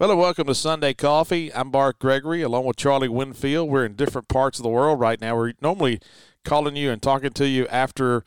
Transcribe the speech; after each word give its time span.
Well, 0.00 0.16
welcome 0.16 0.46
to 0.46 0.54
Sunday 0.54 0.94
Coffee. 0.94 1.52
I'm 1.52 1.70
Bart 1.70 1.98
Gregory 1.98 2.40
along 2.40 2.64
with 2.64 2.78
Charlie 2.78 3.06
Winfield. 3.06 3.68
We're 3.68 3.84
in 3.84 3.96
different 3.96 4.28
parts 4.28 4.58
of 4.58 4.62
the 4.62 4.70
world 4.70 4.98
right 4.98 5.20
now. 5.20 5.36
We're 5.36 5.52
normally 5.60 6.00
calling 6.42 6.74
you 6.74 6.90
and 6.90 7.02
talking 7.02 7.32
to 7.32 7.46
you 7.46 7.66
after 7.66 8.24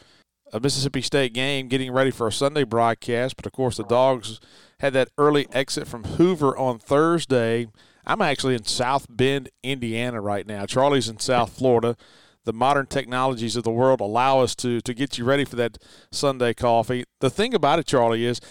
a 0.54 0.60
Mississippi 0.60 1.02
State 1.02 1.34
game, 1.34 1.70
getting 1.70 1.92
ready 1.92 2.12
for 2.12 2.28
a 2.28 2.32
Sunday 2.32 2.64
broadcast. 2.64 3.38
But 3.38 3.48
of 3.48 3.54
course, 3.54 3.78
the 3.78 3.86
Dogs 3.86 4.40
had 4.82 4.94
that 4.94 5.10
early 5.18 5.48
exit 5.52 5.88
from 5.88 6.04
Hoover 6.04 6.56
on 6.56 6.78
Thursday. 6.78 7.66
I'm 8.06 8.22
actually 8.22 8.54
in 8.54 8.66
South 8.66 9.08
Bend, 9.10 9.50
Indiana 9.64 10.22
right 10.22 10.46
now. 10.46 10.68
Charlie's 10.68 11.10
in 11.10 11.18
South 11.18 11.58
Florida. 11.58 11.98
The 12.46 12.54
modern 12.54 12.86
technologies 12.86 13.56
of 13.56 13.64
the 13.64 13.72
world 13.72 14.00
allow 14.00 14.42
us 14.42 14.54
to 14.58 14.82
to 14.82 14.94
get 14.94 15.18
you 15.18 15.24
ready 15.24 15.46
for 15.46 15.56
that 15.56 15.78
Sunday 16.12 16.54
coffee. 16.54 17.06
The 17.20 17.30
thing 17.30 17.54
about 17.56 17.80
it, 17.80 17.88
Charlie, 17.88 18.26
is 18.26 18.42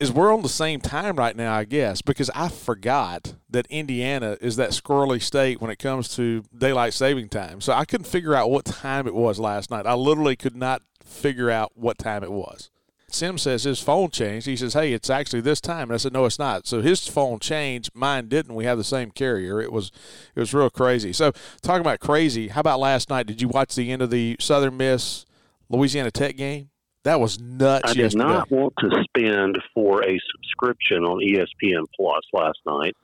is 0.00 0.10
we're 0.10 0.32
on 0.32 0.40
the 0.42 0.48
same 0.48 0.80
time 0.80 1.16
right 1.16 1.36
now, 1.36 1.54
I 1.54 1.64
guess, 1.64 2.00
because 2.00 2.30
I 2.34 2.48
forgot 2.48 3.34
that 3.50 3.66
Indiana 3.66 4.38
is 4.40 4.56
that 4.56 4.70
squirrely 4.70 5.22
state 5.22 5.60
when 5.60 5.70
it 5.70 5.78
comes 5.78 6.16
to 6.16 6.42
daylight 6.56 6.94
saving 6.94 7.28
time. 7.28 7.60
So 7.60 7.74
I 7.74 7.84
couldn't 7.84 8.06
figure 8.06 8.34
out 8.34 8.50
what 8.50 8.64
time 8.64 9.06
it 9.06 9.14
was 9.14 9.38
last 9.38 9.70
night. 9.70 9.86
I 9.86 9.94
literally 9.94 10.36
could 10.36 10.56
not 10.56 10.82
figure 11.04 11.50
out 11.50 11.72
what 11.74 11.98
time 11.98 12.24
it 12.24 12.32
was. 12.32 12.70
Sim 13.12 13.38
says 13.38 13.64
his 13.64 13.80
phone 13.80 14.10
changed. 14.10 14.46
He 14.46 14.56
says, 14.56 14.74
"Hey, 14.74 14.92
it's 14.92 15.10
actually 15.10 15.40
this 15.40 15.60
time." 15.60 15.84
And 15.84 15.94
I 15.94 15.96
said, 15.96 16.12
"No, 16.12 16.24
it's 16.26 16.38
not." 16.38 16.66
So 16.66 16.80
his 16.80 17.06
phone 17.08 17.40
changed. 17.40 17.90
Mine 17.92 18.28
didn't. 18.28 18.54
We 18.54 18.64
have 18.64 18.78
the 18.78 18.84
same 18.84 19.10
carrier. 19.10 19.60
It 19.60 19.72
was, 19.72 19.90
it 20.34 20.40
was 20.40 20.54
real 20.54 20.70
crazy. 20.70 21.12
So 21.12 21.32
talking 21.60 21.80
about 21.80 21.98
crazy. 21.98 22.48
How 22.48 22.60
about 22.60 22.78
last 22.78 23.10
night? 23.10 23.26
Did 23.26 23.42
you 23.42 23.48
watch 23.48 23.74
the 23.74 23.90
end 23.90 24.00
of 24.00 24.10
the 24.10 24.36
Southern 24.38 24.76
Miss 24.76 25.26
Louisiana 25.68 26.12
Tech 26.12 26.36
game? 26.36 26.69
That 27.04 27.20
was 27.20 27.40
nuts. 27.40 27.90
I 27.90 27.94
did 27.94 28.02
yesterday. 28.02 28.24
not 28.24 28.50
want 28.50 28.74
to 28.80 28.90
spend 29.04 29.58
for 29.74 30.02
a 30.04 30.18
subscription 30.32 31.04
on 31.04 31.20
ESPN 31.20 31.86
Plus 31.96 32.22
last 32.32 32.58
night, 32.66 32.94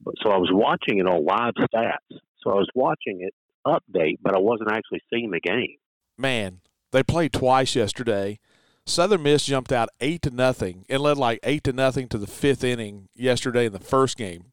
but 0.00 0.14
so 0.22 0.30
I 0.30 0.38
was 0.38 0.50
watching 0.52 0.98
it 0.98 1.06
on 1.06 1.24
live 1.24 1.54
stats. 1.54 2.18
So 2.42 2.50
I 2.50 2.54
was 2.54 2.68
watching 2.74 3.20
it 3.20 3.32
update, 3.66 4.18
but 4.22 4.34
I 4.34 4.38
wasn't 4.38 4.70
actually 4.70 5.00
seeing 5.12 5.30
the 5.30 5.40
game. 5.40 5.76
Man, 6.18 6.60
they 6.92 7.02
played 7.02 7.32
twice 7.32 7.74
yesterday. 7.74 8.38
Southern 8.86 9.22
Miss 9.22 9.46
jumped 9.46 9.72
out 9.72 9.88
eight 10.00 10.22
to 10.22 10.30
nothing 10.30 10.84
and 10.90 11.00
led 11.00 11.16
like 11.16 11.40
eight 11.42 11.64
to 11.64 11.72
nothing 11.72 12.08
to 12.08 12.18
the 12.18 12.26
fifth 12.26 12.62
inning 12.62 13.08
yesterday 13.14 13.66
in 13.66 13.72
the 13.72 13.80
first 13.80 14.16
game, 14.16 14.52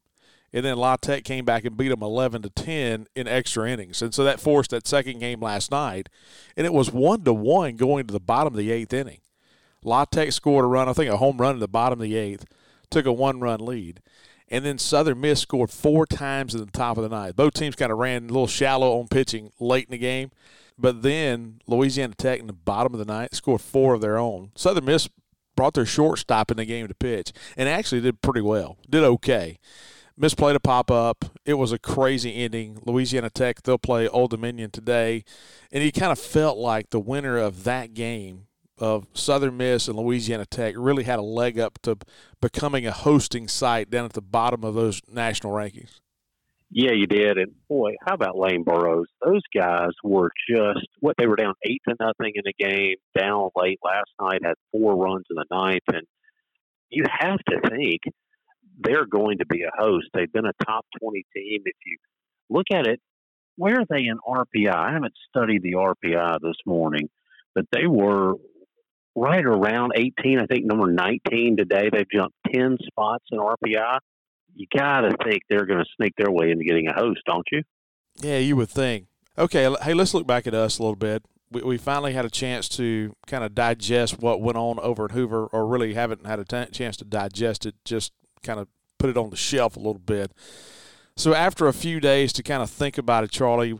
and 0.52 0.64
then 0.64 0.76
La 0.76 0.96
Tech 0.96 1.24
came 1.24 1.44
back 1.44 1.64
and 1.64 1.76
beat 1.76 1.88
them 1.88 2.02
eleven 2.02 2.42
to 2.42 2.50
ten 2.50 3.06
in 3.14 3.26
extra 3.26 3.68
innings, 3.68 4.02
and 4.02 4.14
so 4.14 4.24
that 4.24 4.40
forced 4.40 4.70
that 4.70 4.86
second 4.86 5.18
game 5.18 5.40
last 5.40 5.70
night, 5.70 6.08
and 6.56 6.66
it 6.66 6.72
was 6.72 6.92
one 6.92 7.24
to 7.24 7.32
one 7.32 7.76
going 7.76 8.06
to 8.06 8.12
the 8.12 8.20
bottom 8.20 8.52
of 8.52 8.58
the 8.58 8.70
eighth 8.70 8.92
inning. 8.92 9.20
La 9.84 10.04
Tech 10.04 10.32
scored 10.32 10.64
a 10.64 10.68
run, 10.68 10.88
I 10.88 10.92
think 10.92 11.10
a 11.10 11.16
home 11.16 11.38
run 11.38 11.54
in 11.54 11.60
the 11.60 11.68
bottom 11.68 12.00
of 12.00 12.04
the 12.04 12.16
eighth, 12.16 12.44
took 12.90 13.06
a 13.06 13.12
one 13.12 13.40
run 13.40 13.60
lead. 13.60 14.00
And 14.48 14.66
then 14.66 14.76
Southern 14.76 15.20
Miss 15.20 15.40
scored 15.40 15.70
four 15.70 16.04
times 16.04 16.54
in 16.54 16.60
the 16.60 16.70
top 16.70 16.98
of 16.98 17.02
the 17.02 17.08
ninth. 17.08 17.36
Both 17.36 17.54
teams 17.54 17.74
kind 17.74 17.90
of 17.90 17.96
ran 17.96 18.24
a 18.24 18.26
little 18.26 18.46
shallow 18.46 19.00
on 19.00 19.08
pitching 19.08 19.50
late 19.58 19.86
in 19.86 19.92
the 19.92 19.98
game. 19.98 20.30
But 20.76 21.02
then 21.02 21.60
Louisiana 21.66 22.14
Tech 22.14 22.38
in 22.38 22.48
the 22.48 22.52
bottom 22.52 22.92
of 22.92 22.98
the 22.98 23.10
ninth 23.10 23.34
scored 23.34 23.62
four 23.62 23.94
of 23.94 24.02
their 24.02 24.18
own. 24.18 24.50
Southern 24.54 24.84
Miss 24.84 25.08
brought 25.56 25.72
their 25.74 25.86
shortstop 25.86 26.50
in 26.50 26.58
the 26.58 26.66
game 26.66 26.86
to 26.86 26.94
pitch 26.94 27.32
and 27.56 27.68
actually 27.68 28.02
did 28.02 28.20
pretty 28.20 28.42
well. 28.42 28.76
Did 28.88 29.04
okay. 29.04 29.58
Miss 30.16 30.34
played 30.34 30.56
a 30.56 30.60
pop 30.60 30.90
up. 30.90 31.24
It 31.44 31.54
was 31.54 31.72
a 31.72 31.78
crazy 31.78 32.34
ending. 32.34 32.78
Louisiana 32.84 33.30
Tech, 33.30 33.62
they'll 33.62 33.78
play 33.78 34.06
Old 34.06 34.30
Dominion 34.30 34.70
today. 34.70 35.24
And 35.70 35.82
he 35.82 35.90
kind 35.90 36.12
of 36.12 36.18
felt 36.18 36.58
like 36.58 36.90
the 36.90 37.00
winner 37.00 37.38
of 37.38 37.64
that 37.64 37.94
game 37.94 38.46
of 38.78 39.06
Southern 39.14 39.56
Miss 39.56 39.88
and 39.88 39.96
Louisiana 39.96 40.44
Tech 40.44 40.74
really 40.76 41.04
had 41.04 41.18
a 41.18 41.22
leg 41.22 41.58
up 41.58 41.80
to 41.82 41.96
becoming 42.40 42.86
a 42.86 42.92
hosting 42.92 43.48
site 43.48 43.90
down 43.90 44.04
at 44.04 44.12
the 44.12 44.22
bottom 44.22 44.64
of 44.64 44.74
those 44.74 45.00
national 45.08 45.52
rankings. 45.52 46.00
Yeah, 46.74 46.92
you 46.92 47.06
did. 47.06 47.36
And 47.36 47.52
boy, 47.68 47.92
how 48.06 48.14
about 48.14 48.38
Lane 48.38 48.64
Burroughs? 48.64 49.06
Those 49.24 49.42
guys 49.54 49.90
were 50.02 50.30
just 50.48 50.86
what 51.00 51.16
they 51.18 51.26
were 51.26 51.36
down 51.36 51.54
eight 51.64 51.82
to 51.86 51.94
nothing 52.00 52.32
in 52.34 52.42
the 52.44 52.54
game, 52.58 52.96
down 53.16 53.50
late 53.54 53.78
last 53.84 54.10
night, 54.20 54.40
had 54.42 54.54
four 54.72 54.96
runs 54.96 55.26
in 55.30 55.36
the 55.36 55.44
ninth, 55.50 55.82
and 55.88 56.06
you 56.88 57.04
have 57.20 57.38
to 57.50 57.60
think 57.68 58.00
they're 58.78 59.06
going 59.06 59.38
to 59.38 59.46
be 59.46 59.62
a 59.62 59.70
host. 59.76 60.06
They've 60.14 60.32
been 60.32 60.46
a 60.46 60.64
top 60.64 60.86
twenty 61.00 61.24
team. 61.34 61.62
If 61.64 61.76
you 61.86 61.98
look 62.50 62.66
at 62.72 62.86
it, 62.86 63.00
where 63.56 63.80
are 63.80 63.86
they 63.88 64.06
in 64.06 64.18
RPI? 64.26 64.74
I 64.74 64.92
haven't 64.92 65.14
studied 65.28 65.62
the 65.62 65.72
RPI 65.72 66.40
this 66.40 66.56
morning, 66.66 67.08
but 67.54 67.66
they 67.72 67.86
were 67.86 68.34
right 69.14 69.44
around 69.44 69.92
18. 69.94 70.38
I 70.38 70.46
think 70.46 70.64
number 70.64 70.90
19 70.90 71.56
today. 71.56 71.90
They've 71.92 72.10
jumped 72.10 72.36
10 72.52 72.78
spots 72.86 73.24
in 73.30 73.38
RPI. 73.38 73.98
You 74.54 74.66
got 74.76 75.02
to 75.02 75.16
think 75.24 75.42
they're 75.48 75.66
going 75.66 75.80
to 75.80 75.90
sneak 75.96 76.14
their 76.16 76.30
way 76.30 76.50
into 76.50 76.64
getting 76.64 76.88
a 76.88 76.94
host, 76.94 77.20
don't 77.26 77.46
you? 77.50 77.62
Yeah, 78.20 78.38
you 78.38 78.56
would 78.56 78.68
think. 78.68 79.06
Okay, 79.38 79.74
hey, 79.82 79.94
let's 79.94 80.12
look 80.12 80.26
back 80.26 80.46
at 80.46 80.54
us 80.54 80.78
a 80.78 80.82
little 80.82 80.96
bit. 80.96 81.22
We, 81.50 81.76
finally 81.76 82.14
had 82.14 82.24
a 82.24 82.30
chance 82.30 82.66
to 82.70 83.14
kind 83.26 83.44
of 83.44 83.54
digest 83.54 84.20
what 84.20 84.40
went 84.40 84.56
on 84.56 84.78
over 84.80 85.06
in 85.06 85.14
Hoover, 85.14 85.46
or 85.46 85.66
really 85.66 85.92
haven't 85.92 86.26
had 86.26 86.38
a 86.38 86.44
t- 86.44 86.70
chance 86.72 86.96
to 86.98 87.04
digest 87.04 87.66
it, 87.66 87.74
just 87.84 88.12
kind 88.42 88.60
of 88.60 88.68
put 88.98 89.10
it 89.10 89.16
on 89.16 89.30
the 89.30 89.36
shelf 89.36 89.76
a 89.76 89.80
little 89.80 89.98
bit. 89.98 90.32
So, 91.16 91.34
after 91.34 91.66
a 91.66 91.72
few 91.72 92.00
days 92.00 92.32
to 92.34 92.42
kind 92.42 92.62
of 92.62 92.70
think 92.70 92.98
about 92.98 93.24
it, 93.24 93.30
Charlie, 93.30 93.78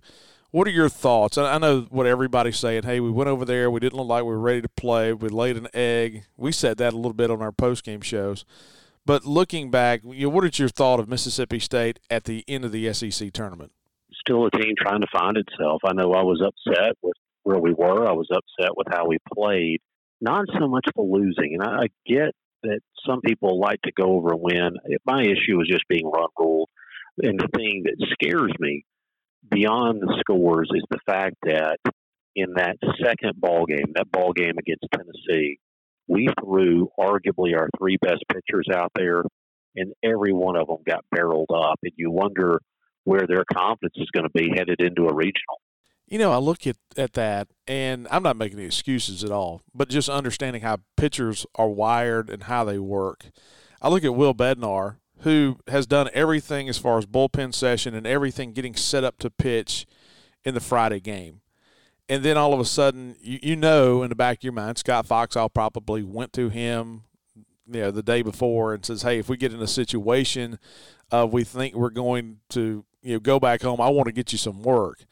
what 0.50 0.68
are 0.68 0.72
your 0.72 0.90
thoughts? 0.90 1.38
I 1.38 1.56
know 1.56 1.86
what 1.88 2.06
everybody's 2.06 2.58
saying. 2.58 2.82
Hey, 2.82 3.00
we 3.00 3.10
went 3.10 3.28
over 3.28 3.46
there. 3.46 3.70
We 3.70 3.80
didn't 3.80 3.98
look 3.98 4.08
like 4.08 4.22
we 4.22 4.28
were 4.28 4.38
ready 4.38 4.60
to 4.60 4.68
play. 4.68 5.12
We 5.14 5.30
laid 5.30 5.56
an 5.56 5.68
egg. 5.72 6.24
We 6.36 6.52
said 6.52 6.76
that 6.76 6.92
a 6.92 6.96
little 6.96 7.14
bit 7.14 7.30
on 7.30 7.40
our 7.40 7.52
post 7.52 7.84
game 7.84 8.02
shows. 8.02 8.44
But 9.06 9.24
looking 9.24 9.70
back, 9.70 10.02
you 10.04 10.26
know, 10.26 10.28
what 10.28 10.44
is 10.44 10.58
your 10.58 10.68
thought 10.68 11.00
of 11.00 11.08
Mississippi 11.08 11.58
State 11.58 12.00
at 12.10 12.24
the 12.24 12.44
end 12.46 12.64
of 12.64 12.72
the 12.72 12.92
SEC 12.92 13.32
tournament? 13.32 13.72
Still 14.20 14.46
a 14.46 14.50
team 14.50 14.74
trying 14.78 15.00
to 15.00 15.06
find 15.10 15.38
itself. 15.38 15.80
I 15.84 15.94
know 15.94 16.12
I 16.12 16.22
was 16.22 16.40
upset 16.40 16.96
with 17.00 17.14
where 17.42 17.58
we 17.58 17.72
were. 17.72 18.06
I 18.06 18.12
was 18.12 18.28
upset 18.30 18.76
with 18.76 18.86
how 18.90 19.06
we 19.06 19.18
played. 19.34 19.80
Not 20.20 20.44
so 20.56 20.68
much 20.68 20.86
for 20.94 21.04
losing. 21.04 21.58
And 21.58 21.62
I 21.62 21.86
get 22.06 22.34
that 22.62 22.80
some 23.06 23.20
people 23.20 23.60
like 23.60 23.80
to 23.82 23.92
go 23.92 24.14
over 24.14 24.32
and 24.32 24.40
win. 24.40 24.70
My 25.04 25.22
issue 25.22 25.60
is 25.60 25.68
just 25.68 25.88
being 25.88 26.06
run 26.06 26.28
ruled. 26.38 26.68
And 27.18 27.38
the 27.38 27.48
thing 27.54 27.84
that 27.84 28.06
scares 28.12 28.52
me 28.58 28.84
beyond 29.50 30.00
the 30.00 30.16
scores 30.20 30.70
is 30.74 30.84
the 30.90 31.00
fact 31.06 31.36
that 31.44 31.78
in 32.34 32.54
that 32.56 32.76
second 33.04 33.40
ball 33.40 33.66
game, 33.66 33.92
that 33.94 34.10
ball 34.10 34.32
game 34.32 34.56
against 34.58 34.86
Tennessee, 34.94 35.58
we 36.08 36.28
threw 36.42 36.88
arguably 36.98 37.56
our 37.56 37.68
three 37.78 37.98
best 38.00 38.24
pitchers 38.28 38.66
out 38.72 38.92
there, 38.94 39.22
and 39.76 39.92
every 40.02 40.32
one 40.32 40.56
of 40.56 40.66
them 40.66 40.78
got 40.86 41.04
barreled 41.10 41.50
up. 41.54 41.78
And 41.82 41.92
you 41.96 42.10
wonder 42.10 42.60
where 43.04 43.26
their 43.26 43.44
confidence 43.52 43.94
is 43.96 44.10
going 44.12 44.24
to 44.24 44.30
be 44.34 44.50
headed 44.56 44.80
into 44.80 45.08
a 45.08 45.14
regional. 45.14 45.60
You 46.12 46.18
know, 46.18 46.30
I 46.30 46.36
look 46.36 46.66
at, 46.66 46.76
at 46.98 47.14
that, 47.14 47.48
and 47.66 48.06
I'm 48.10 48.22
not 48.22 48.36
making 48.36 48.58
any 48.58 48.66
excuses 48.66 49.24
at 49.24 49.30
all, 49.30 49.62
but 49.74 49.88
just 49.88 50.10
understanding 50.10 50.60
how 50.60 50.76
pitchers 50.94 51.46
are 51.54 51.70
wired 51.70 52.28
and 52.28 52.42
how 52.42 52.64
they 52.64 52.78
work. 52.78 53.30
I 53.80 53.88
look 53.88 54.04
at 54.04 54.14
Will 54.14 54.34
Bednar, 54.34 54.96
who 55.20 55.56
has 55.68 55.86
done 55.86 56.10
everything 56.12 56.68
as 56.68 56.76
far 56.76 56.98
as 56.98 57.06
bullpen 57.06 57.54
session 57.54 57.94
and 57.94 58.06
everything 58.06 58.52
getting 58.52 58.74
set 58.74 59.04
up 59.04 59.18
to 59.20 59.30
pitch 59.30 59.86
in 60.44 60.52
the 60.52 60.60
Friday 60.60 61.00
game. 61.00 61.40
And 62.10 62.22
then 62.22 62.36
all 62.36 62.52
of 62.52 62.60
a 62.60 62.66
sudden, 62.66 63.16
you, 63.22 63.38
you 63.42 63.56
know 63.56 64.02
in 64.02 64.10
the 64.10 64.14
back 64.14 64.40
of 64.40 64.44
your 64.44 64.52
mind, 64.52 64.76
Scott 64.76 65.06
Foxhall 65.06 65.48
probably 65.48 66.02
went 66.02 66.34
to 66.34 66.50
him 66.50 67.04
you 67.66 67.80
know, 67.80 67.90
the 67.90 68.02
day 68.02 68.20
before 68.20 68.74
and 68.74 68.84
says, 68.84 69.00
hey, 69.00 69.18
if 69.18 69.30
we 69.30 69.38
get 69.38 69.54
in 69.54 69.62
a 69.62 69.66
situation 69.66 70.58
of 71.10 71.32
we 71.32 71.42
think 71.42 71.74
we're 71.74 71.88
going 71.88 72.40
to 72.50 72.84
you 73.00 73.14
know 73.14 73.18
go 73.18 73.40
back 73.40 73.62
home, 73.62 73.80
I 73.80 73.88
want 73.88 74.08
to 74.08 74.12
get 74.12 74.30
you 74.30 74.36
some 74.36 74.62
work 74.62 75.06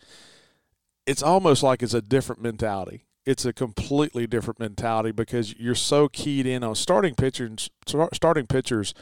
it's 1.11 1.25
almost 1.25 1.65
like 1.65 1.83
it's 1.83 1.93
a 1.93 2.01
different 2.01 2.41
mentality. 2.41 3.05
It's 3.27 3.45
a 3.45 3.53
completely 3.53 4.29
different 4.29 4.61
mentality 4.61 5.11
because 5.11 5.59
you're 5.59 5.75
so 5.75 6.09
keyed 6.09 6.47
in 6.47 6.63
on 6.63 6.77
starting 6.77 7.17
pitchers. 7.17 7.69
Starting 8.13 8.47
pitchers, 8.47 8.95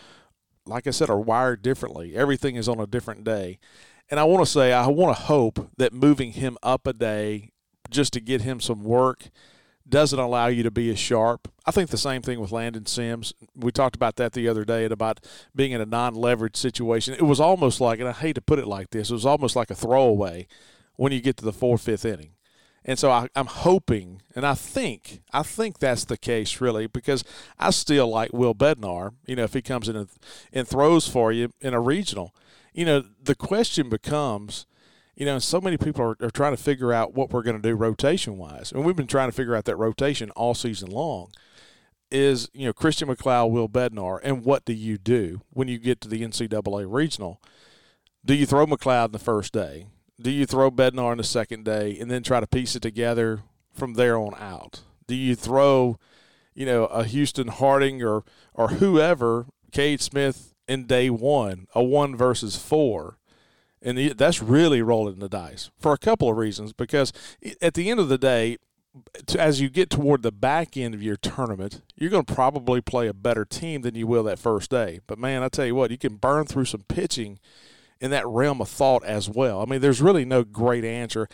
like 0.65 0.87
I 0.87 0.91
said, 0.91 1.11
are 1.11 1.21
wired 1.21 1.61
differently. 1.61 2.17
Everything 2.17 2.57
is 2.57 2.67
on 2.67 2.81
a 2.81 2.87
different 2.87 3.25
day, 3.25 3.59
and 4.11 4.19
I 4.19 4.25
want 4.25 4.45
to 4.45 4.51
say 4.51 4.73
I 4.73 4.87
want 4.87 5.15
to 5.17 5.23
hope 5.25 5.71
that 5.77 5.93
moving 5.93 6.33
him 6.33 6.57
up 6.63 6.87
a 6.87 6.95
day 6.95 7.51
just 7.91 8.15
to 8.15 8.21
get 8.21 8.41
him 8.41 8.59
some 8.59 8.85
work 8.85 9.29
doesn't 9.87 10.19
allow 10.19 10.47
you 10.47 10.63
to 10.63 10.71
be 10.71 10.91
as 10.91 10.99
sharp. 10.99 11.49
I 11.67 11.73
think 11.73 11.91
the 11.91 11.99
same 11.99 12.23
thing 12.23 12.41
with 12.41 12.53
Landon 12.53 12.87
Sims. 12.87 13.35
We 13.55 13.71
talked 13.71 13.97
about 13.97 14.17
that 14.17 14.33
the 14.33 14.49
other 14.49 14.65
day 14.65 14.87
about 14.87 15.21
being 15.55 15.73
in 15.73 15.81
a 15.81 15.87
non-leveraged 15.87 16.57
situation. 16.57 17.15
It 17.15 17.23
was 17.23 17.41
almost 17.41 17.83
like, 17.83 18.01
and 18.01 18.09
I 18.09 18.13
hate 18.13 18.35
to 18.35 18.43
put 18.43 18.59
it 18.59 18.67
like 18.67 18.91
this, 18.91 19.11
it 19.11 19.15
was 19.15 19.27
almost 19.27 19.57
like 19.57 19.71
a 19.71 19.75
throwaway 19.75 20.47
when 20.99 21.13
you 21.13 21.21
get 21.21 21.37
to 21.39 21.45
the 21.45 21.53
fourth, 21.53 21.83
fifth 21.83 22.05
inning. 22.05 22.33
And 22.85 22.99
so 22.99 23.11
I, 23.11 23.29
am 23.37 23.47
hoping, 23.47 24.21
and 24.35 24.45
I 24.45 24.55
think, 24.55 25.23
I 25.33 25.43
think 25.43 25.79
that's 25.79 26.05
the 26.05 26.17
case 26.17 26.61
really, 26.61 26.87
because 26.87 27.23
I 27.59 27.71
still 27.71 28.09
like 28.09 28.33
Will 28.33 28.55
Bednar. 28.55 29.13
You 29.27 29.37
know, 29.37 29.45
if 29.45 29.55
he 29.55 29.63
comes 29.63 29.89
in 29.89 29.97
and, 29.97 30.09
and 30.53 30.67
throws 30.67 31.07
for 31.07 31.31
you 31.31 31.53
in 31.61 31.73
a 31.73 31.81
regional, 31.81 32.35
you 32.73 32.85
know, 32.85 33.05
the 33.23 33.35
question 33.37 33.89
becomes, 33.89 34.67
you 35.15 35.25
know, 35.25 35.39
so 35.39 35.61
many 35.61 35.77
people 35.77 36.03
are, 36.03 36.17
are 36.21 36.31
trying 36.31 36.57
to 36.57 36.63
figure 36.63 36.93
out 36.93 37.15
what 37.15 37.31
we're 37.31 37.43
going 37.43 37.61
to 37.61 37.69
do 37.69 37.77
rotation 37.77 38.37
wise, 38.39 38.73
and 38.73 38.85
we've 38.85 38.97
been 38.97 39.07
trying 39.07 39.29
to 39.29 39.37
figure 39.37 39.55
out 39.55 39.67
that 39.67 39.77
rotation 39.77 40.31
all 40.31 40.55
season 40.55 40.91
long. 40.91 41.31
is 42.11 42.49
you 42.55 42.67
know 42.67 42.73
Christian 42.73 43.09
McLeod, 43.09 43.51
Will 43.51 43.69
Bednar, 43.69 44.19
and 44.25 44.45
what 44.45 44.65
do 44.65 44.73
you 44.73 44.99
do 44.99 45.43
when 45.51 45.69
you 45.69 45.79
get 45.79 46.01
to 46.01 46.09
the 46.09 46.23
NCAA 46.23 46.87
regional? 46.91 47.41
Do 48.25 48.35
you 48.35 48.47
throw 48.47 48.67
McLeod 48.67 49.07
in 49.07 49.13
the 49.13 49.19
first 49.19 49.53
day? 49.53 49.87
Do 50.21 50.31
you 50.31 50.47
throw 50.47 50.71
Bednar 50.71 51.13
on 51.13 51.19
the 51.19 51.25
second 51.25 51.65
day, 51.65 51.97
and 51.99 52.11
then 52.11 52.23
try 52.23 52.41
to 52.41 52.47
piece 52.47 52.75
it 52.75 52.83
together 52.83 53.43
from 53.73 53.95
there 53.95 54.19
on 54.19 54.35
out? 54.39 54.81
Do 55.07 55.15
you 55.15 55.35
throw, 55.35 55.99
you 56.55 56.67
know, 56.67 56.87
a 56.87 57.05
Houston 57.05 57.49
Harding 57.49 58.03
or 58.03 58.25
or 58.53 58.69
whoever, 58.69 59.47
Cade 59.71 60.01
Smith 60.01 60.55
in 60.67 60.87
day 60.87 61.09
one, 61.09 61.67
a 61.75 61.83
one 61.83 62.17
versus 62.17 62.57
four? 62.57 63.19
And 63.81 63.97
that's 63.97 64.43
really 64.43 64.83
rolling 64.83 65.21
the 65.21 65.29
dice 65.29 65.71
for 65.79 65.93
a 65.93 65.99
couple 65.99 66.29
of 66.29 66.37
reasons. 66.37 66.73
Because 66.73 67.13
at 67.63 67.75
the 67.75 67.89
end 67.89 68.01
of 68.01 68.09
the 68.09 68.19
day, 68.19 68.57
as 69.39 69.61
you 69.61 69.69
get 69.69 69.89
toward 69.89 70.23
the 70.23 70.33
back 70.33 70.77
end 70.77 70.95
of 70.95 71.03
your 71.03 71.17
tournament, 71.17 71.83
you're 71.95 72.11
going 72.11 72.25
to 72.25 72.35
probably 72.35 72.81
play 72.81 73.07
a 73.07 73.15
better 73.15 73.45
team 73.45 73.83
than 73.83 73.95
you 73.95 74.09
will 74.09 74.25
that 74.25 74.41
first 74.41 74.71
day. 74.71 74.99
But 75.07 75.21
man, 75.21 75.45
I 75.45 75.49
tell 75.49 75.65
you 75.65 75.77
what, 75.77 75.93
you 75.93 75.99
can 75.99 76.17
burn 76.17 76.47
through 76.47 76.65
some 76.65 76.83
pitching 76.89 77.39
in 78.01 78.11
that 78.11 78.27
realm 78.27 78.61
of 78.61 78.69
thought 78.69 79.05
as 79.05 79.29
well. 79.29 79.61
I 79.61 79.65
mean, 79.65 79.81
there's 79.81 80.01
really 80.01 80.25
no 80.25 80.45
great 80.45 80.85
answer. 80.85 81.29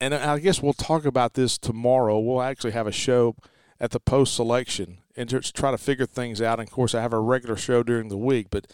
And 0.00 0.14
I 0.14 0.38
guess 0.40 0.60
we'll 0.60 0.72
talk 0.72 1.04
about 1.04 1.34
this 1.34 1.58
tomorrow. 1.58 2.18
We'll 2.18 2.42
actually 2.42 2.72
have 2.72 2.88
a 2.88 2.92
show 2.92 3.36
at 3.78 3.92
the 3.92 4.00
post 4.00 4.34
selection 4.34 4.98
and 5.16 5.28
just 5.28 5.54
try 5.54 5.70
to 5.70 5.78
figure 5.78 6.06
things 6.06 6.40
out. 6.42 6.58
And 6.58 6.68
of 6.68 6.74
course, 6.74 6.94
I 6.94 7.02
have 7.02 7.12
a 7.12 7.20
regular 7.20 7.56
show 7.56 7.82
during 7.82 8.08
the 8.08 8.16
week, 8.16 8.48
but 8.50 8.66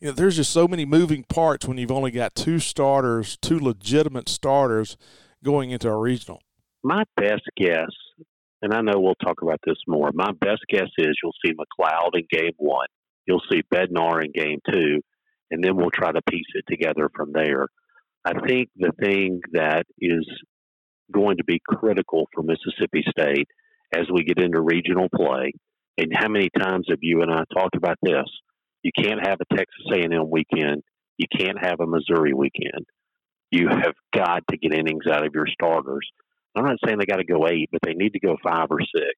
you 0.00 0.08
know, 0.08 0.12
there's 0.12 0.36
just 0.36 0.50
so 0.50 0.66
many 0.66 0.84
moving 0.84 1.22
parts 1.24 1.66
when 1.66 1.78
you've 1.78 1.92
only 1.92 2.10
got 2.10 2.34
two 2.34 2.58
starters, 2.58 3.36
two 3.36 3.60
legitimate 3.60 4.28
starters 4.28 4.96
going 5.44 5.70
into 5.70 5.88
a 5.88 5.96
regional 5.96 6.42
my 6.82 7.04
best 7.16 7.48
guess, 7.56 7.90
and 8.60 8.72
I 8.72 8.80
know 8.80 9.00
we'll 9.00 9.14
talk 9.16 9.42
about 9.42 9.60
this 9.64 9.76
more. 9.86 10.10
My 10.12 10.32
best 10.40 10.62
guess 10.68 10.88
is 10.98 11.16
you'll 11.22 11.34
see 11.44 11.52
McLeod 11.52 12.10
in 12.14 12.26
game 12.30 12.52
one, 12.58 12.88
you'll 13.26 13.42
see 13.50 13.62
Bednar 13.72 14.24
in 14.24 14.32
game 14.32 14.58
two, 14.70 15.00
and 15.52 15.62
then 15.62 15.76
we'll 15.76 15.90
try 15.90 16.10
to 16.10 16.22
piece 16.30 16.46
it 16.54 16.64
together 16.66 17.10
from 17.14 17.32
there. 17.32 17.68
I 18.24 18.32
think 18.46 18.70
the 18.74 18.92
thing 18.98 19.40
that 19.52 19.84
is 20.00 20.26
going 21.12 21.36
to 21.36 21.44
be 21.44 21.60
critical 21.68 22.26
for 22.34 22.42
Mississippi 22.42 23.04
State 23.08 23.48
as 23.94 24.06
we 24.12 24.24
get 24.24 24.42
into 24.42 24.62
regional 24.62 25.08
play, 25.14 25.52
and 25.98 26.10
how 26.14 26.28
many 26.28 26.48
times 26.58 26.86
have 26.88 27.00
you 27.02 27.20
and 27.20 27.30
I 27.30 27.44
talked 27.54 27.76
about 27.76 27.98
this? 28.02 28.24
You 28.82 28.92
can't 28.96 29.24
have 29.26 29.38
a 29.40 29.54
Texas 29.54 29.84
A&M 29.92 30.30
weekend. 30.30 30.82
You 31.18 31.26
can't 31.38 31.62
have 31.62 31.80
a 31.80 31.86
Missouri 31.86 32.32
weekend. 32.32 32.86
You 33.50 33.68
have 33.68 33.94
got 34.16 34.42
to 34.50 34.56
get 34.56 34.72
innings 34.72 35.04
out 35.06 35.26
of 35.26 35.34
your 35.34 35.46
starters. 35.46 36.08
I'm 36.56 36.64
not 36.64 36.78
saying 36.84 36.98
they 36.98 37.04
got 37.04 37.18
to 37.18 37.24
go 37.24 37.46
eight, 37.46 37.68
but 37.70 37.82
they 37.84 37.92
need 37.92 38.14
to 38.14 38.20
go 38.20 38.36
five 38.42 38.68
or 38.70 38.80
six. 38.80 39.14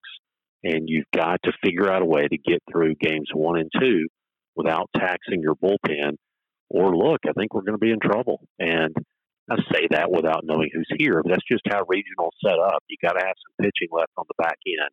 And 0.64 0.88
you've 0.88 1.06
got 1.14 1.40
to 1.44 1.52
figure 1.64 1.88
out 1.88 2.02
a 2.02 2.06
way 2.06 2.26
to 2.26 2.38
get 2.38 2.62
through 2.70 2.96
games 2.96 3.28
one 3.32 3.60
and 3.60 3.70
two 3.78 4.08
without 4.56 4.90
taxing 4.96 5.40
your 5.40 5.54
bullpen. 5.54 6.16
Or 6.70 6.96
look, 6.96 7.20
I 7.28 7.32
think 7.32 7.54
we're 7.54 7.62
going 7.62 7.78
to 7.78 7.84
be 7.84 7.92
in 7.92 8.00
trouble. 8.00 8.40
And 8.58 8.94
I 9.50 9.56
say 9.72 9.88
that 9.90 10.10
without 10.10 10.44
knowing 10.44 10.70
who's 10.72 10.88
here, 10.98 11.22
but 11.22 11.30
that's 11.30 11.48
just 11.50 11.62
how 11.68 11.84
regional 11.86 12.32
set 12.44 12.58
up. 12.58 12.82
You 12.88 12.96
got 13.02 13.12
to 13.12 13.24
have 13.24 13.36
some 13.36 13.64
pitching 13.66 13.88
left 13.92 14.12
on 14.16 14.24
the 14.28 14.42
back 14.42 14.58
end. 14.66 14.90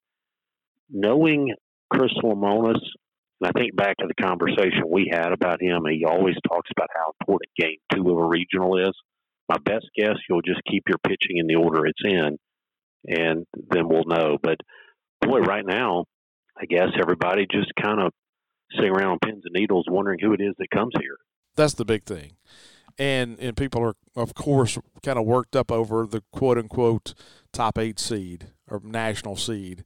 Knowing 0.89 1.55
Chris 1.91 2.11
Lemonis, 2.23 2.81
and 3.39 3.49
I 3.49 3.51
think 3.57 3.75
back 3.75 3.97
to 3.97 4.07
the 4.07 4.21
conversation 4.21 4.83
we 4.89 5.09
had 5.11 5.31
about 5.31 5.61
him, 5.61 5.83
he 5.89 6.05
always 6.05 6.35
talks 6.47 6.69
about 6.75 6.89
how 6.93 7.13
important 7.21 7.49
game 7.57 7.77
two 7.93 8.09
of 8.11 8.17
a 8.17 8.27
regional 8.27 8.77
is 8.77 8.93
my 9.51 9.57
best 9.57 9.87
guess, 9.97 10.15
you'll 10.29 10.41
just 10.41 10.61
keep 10.69 10.83
your 10.87 10.97
pitching 10.99 11.37
in 11.37 11.47
the 11.47 11.55
order 11.55 11.85
it's 11.85 12.01
in, 12.03 12.37
and 13.07 13.45
then 13.69 13.89
we'll 13.89 14.05
know. 14.05 14.37
But 14.41 14.57
boy, 15.21 15.39
right 15.39 15.65
now, 15.65 16.05
I 16.57 16.65
guess 16.65 16.87
everybody 17.01 17.47
just 17.51 17.71
kind 17.81 17.99
of 17.99 18.13
sitting 18.75 18.91
around 18.91 19.11
on 19.11 19.19
pins 19.19 19.43
and 19.45 19.53
needles, 19.53 19.85
wondering 19.89 20.19
who 20.19 20.33
it 20.33 20.41
is 20.41 20.53
that 20.57 20.69
comes 20.71 20.93
here. 20.99 21.17
That's 21.55 21.73
the 21.73 21.85
big 21.85 22.03
thing, 22.03 22.33
and 22.97 23.39
and 23.39 23.57
people 23.57 23.81
are 23.83 23.95
of 24.15 24.33
course 24.33 24.77
kind 25.03 25.19
of 25.19 25.25
worked 25.25 25.55
up 25.55 25.71
over 25.71 26.05
the 26.05 26.23
quote 26.31 26.57
unquote 26.57 27.13
top 27.51 27.77
eight 27.77 27.99
seed 27.99 28.47
or 28.69 28.81
national 28.83 29.35
seed, 29.35 29.83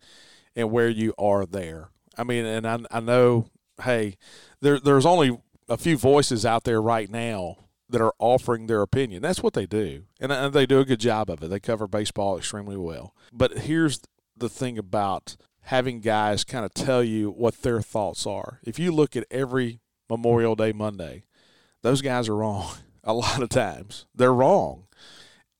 and 0.56 0.72
where 0.72 0.90
you 0.90 1.14
are 1.18 1.46
there. 1.46 1.90
I 2.18 2.24
mean, 2.24 2.46
and 2.46 2.68
I 2.68 2.80
I 2.92 3.00
know, 3.00 3.48
hey, 3.84 4.18
there 4.62 4.80
there's 4.80 5.06
only 5.06 5.40
a 5.68 5.78
few 5.78 5.98
voices 5.98 6.46
out 6.46 6.64
there 6.64 6.82
right 6.82 7.10
now 7.10 7.58
that 7.90 8.02
are 8.02 8.14
offering 8.20 8.68
their 8.68 8.82
opinion. 8.82 9.22
That's 9.22 9.44
what 9.44 9.54
they 9.54 9.66
do. 9.66 10.04
And, 10.20 10.32
and 10.32 10.54
they 10.54 10.66
do 10.66 10.80
a 10.80 10.86
good 10.86 11.00
job 11.00 11.30
of 11.30 11.44
it. 11.44 11.50
They 11.50 11.60
cover 11.60 11.88
baseball 11.88 12.38
extremely 12.38 12.78
well. 12.78 13.14
But 13.32 13.60
here's 13.60 14.02
the 14.36 14.50
thing 14.50 14.78
about 14.78 15.38
having 15.66 16.00
guys 16.00 16.44
kind 16.44 16.66
of 16.66 16.74
tell 16.74 17.04
you 17.04 17.32
what 17.32 17.62
their 17.62 17.82
thoughts 17.82 18.28
are. 18.28 18.60
If 18.64 18.78
you 18.80 18.92
look 18.92 19.16
at 19.16 19.26
every 19.32 19.80
Memorial 20.10 20.56
Day 20.56 20.72
Monday, 20.72 21.24
those 21.82 22.02
guys 22.02 22.30
are 22.30 22.36
wrong 22.36 22.72
a 23.04 23.14
lot 23.14 23.42
of 23.42 23.50
times. 23.50 24.06
They're 24.14 24.34
wrong. 24.34 24.84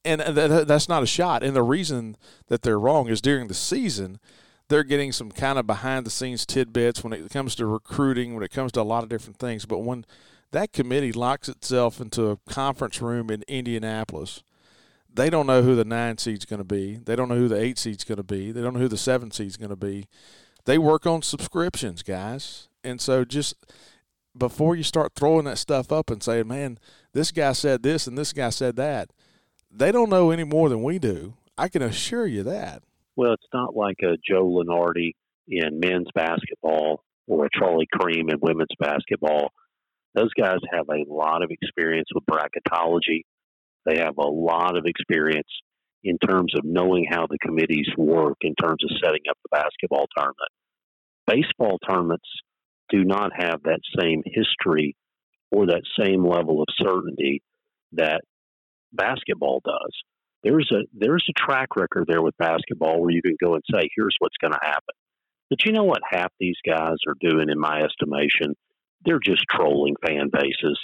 And 0.04 0.22
uh, 0.22 0.64
that's 0.66 0.88
not 0.88 1.02
a 1.02 1.08
shot. 1.08 1.44
And 1.44 1.56
the 1.56 1.64
reason 1.64 2.16
that 2.48 2.62
they're 2.62 2.80
wrong 2.80 3.10
is 3.10 3.22
during 3.22 3.48
the 3.48 3.56
season, 3.56 4.20
they're 4.68 4.84
getting 4.84 5.12
some 5.12 5.32
kind 5.32 5.58
of 5.58 5.66
behind 5.66 6.06
the 6.06 6.12
scenes 6.12 6.46
tidbits 6.46 7.04
when 7.04 7.12
it 7.12 7.32
comes 7.32 7.56
to 7.56 7.66
recruiting, 7.66 8.36
when 8.36 8.44
it 8.44 8.52
comes 8.52 8.72
to 8.74 8.82
a 8.82 8.84
lot 8.84 9.02
of 9.02 9.10
different 9.10 9.40
things. 9.40 9.66
But 9.66 9.80
when 9.80 10.06
that 10.52 10.72
committee 10.72 11.12
locks 11.12 11.50
itself 11.50 12.00
into 12.00 12.28
a 12.28 12.38
conference 12.48 13.02
room 13.02 13.32
in 13.32 13.44
Indianapolis. 13.48 14.44
They 15.16 15.30
don't 15.30 15.48
know 15.48 15.62
who 15.62 15.76
the 15.76 15.86
nine 15.86 16.18
seed's 16.18 16.46
going 16.46 16.60
to 16.60 16.66
be. 16.66 16.98
They 16.98 17.16
don't 17.16 17.30
know 17.30 17.36
who 17.36 17.48
the 17.48 17.60
eight 17.60 17.78
seed's 17.78 18.04
going 18.04 18.18
to 18.18 18.24
be. 18.24 18.52
They 18.52 18.62
don't 18.62 18.74
know 18.74 18.80
who 18.80 18.88
the 18.88 18.98
seven 18.98 19.32
seed's 19.32 19.58
going 19.58 19.70
to 19.70 19.76
be. 19.76 20.08
They 20.66 20.78
work 20.78 21.06
on 21.06 21.22
subscriptions, 21.22 22.04
guys. 22.04 22.68
And 22.84 23.00
so 23.00 23.24
just 23.24 23.56
before 24.38 24.76
you 24.76 24.84
start 24.84 25.14
throwing 25.16 25.46
that 25.46 25.58
stuff 25.58 25.92
up 25.92 26.10
and 26.10 26.22
saying, 26.22 26.48
man, 26.48 26.80
this 27.14 27.32
guy 27.32 27.54
said 27.54 27.84
this 27.84 28.08
and 28.08 28.18
this 28.18 28.34
guy 28.34 28.50
said 28.50 28.76
that, 28.76 29.12
they 29.72 29.92
don't 29.92 30.10
know 30.10 30.32
any 30.32 30.44
more 30.44 30.70
than 30.70 30.84
we 30.84 31.00
do. 31.00 31.36
I 31.58 31.70
can 31.70 31.82
assure 31.82 32.28
you 32.28 32.44
that. 32.44 32.84
Well, 33.16 33.34
it's 33.34 33.48
not 33.54 33.76
like 33.76 33.98
a 34.04 34.18
Joe 34.28 34.46
Lunardi 34.46 35.14
in 35.48 35.80
men's 35.80 36.08
basketball 36.14 37.04
or 37.28 37.46
a 37.46 37.50
Charlie 37.58 37.88
Creme 37.92 38.30
in 38.30 38.40
women's 38.42 38.76
basketball 38.80 39.52
those 40.16 40.34
guys 40.34 40.58
have 40.72 40.88
a 40.90 41.14
lot 41.14 41.44
of 41.44 41.52
experience 41.52 42.08
with 42.14 42.24
bracketology. 42.26 43.24
They 43.86 44.00
have 44.00 44.18
a 44.18 44.28
lot 44.28 44.78
of 44.78 44.86
experience 44.86 45.50
in 46.04 46.18
terms 46.20 46.54
of 46.56 46.64
knowing 46.64 47.06
how 47.10 47.28
the 47.28 47.38
committees 47.40 47.88
work 47.98 48.38
in 48.42 48.54
terms 48.56 48.84
of 48.84 48.98
setting 49.04 49.22
up 49.30 49.38
the 49.44 49.58
basketball 49.58 50.06
tournament. 50.16 50.52
Baseball 51.28 51.80
tournaments 51.88 52.30
do 52.90 53.04
not 53.04 53.32
have 53.36 53.64
that 53.64 53.80
same 54.00 54.22
history 54.26 54.96
or 55.52 55.68
that 55.68 55.82
same 56.00 56.26
level 56.26 56.62
of 56.62 56.68
certainty 56.78 57.42
that 57.94 58.22
basketball 58.94 59.62
does. 59.66 59.92
There's 60.44 60.70
a 60.72 60.82
there's 60.94 61.26
a 61.28 61.34
track 61.34 61.76
record 61.76 62.06
there 62.08 62.22
with 62.22 62.38
basketball 62.38 63.02
where 63.02 63.10
you 63.10 63.22
can 63.24 63.36
go 63.42 63.54
and 63.56 63.64
say, 63.74 63.90
here's 63.96 64.16
what's 64.20 64.38
going 64.40 64.54
to 64.54 64.60
happen. 64.62 64.94
But 65.50 65.66
you 65.66 65.72
know 65.72 65.84
what 65.84 66.02
half 66.08 66.32
these 66.40 66.58
guys 66.68 66.98
are 67.08 67.16
doing, 67.20 67.50
in 67.50 67.60
my 67.60 67.82
estimation, 67.82 68.56
they're 69.04 69.20
just 69.24 69.44
trolling 69.50 69.96
fan 70.06 70.30
bases. 70.32 70.80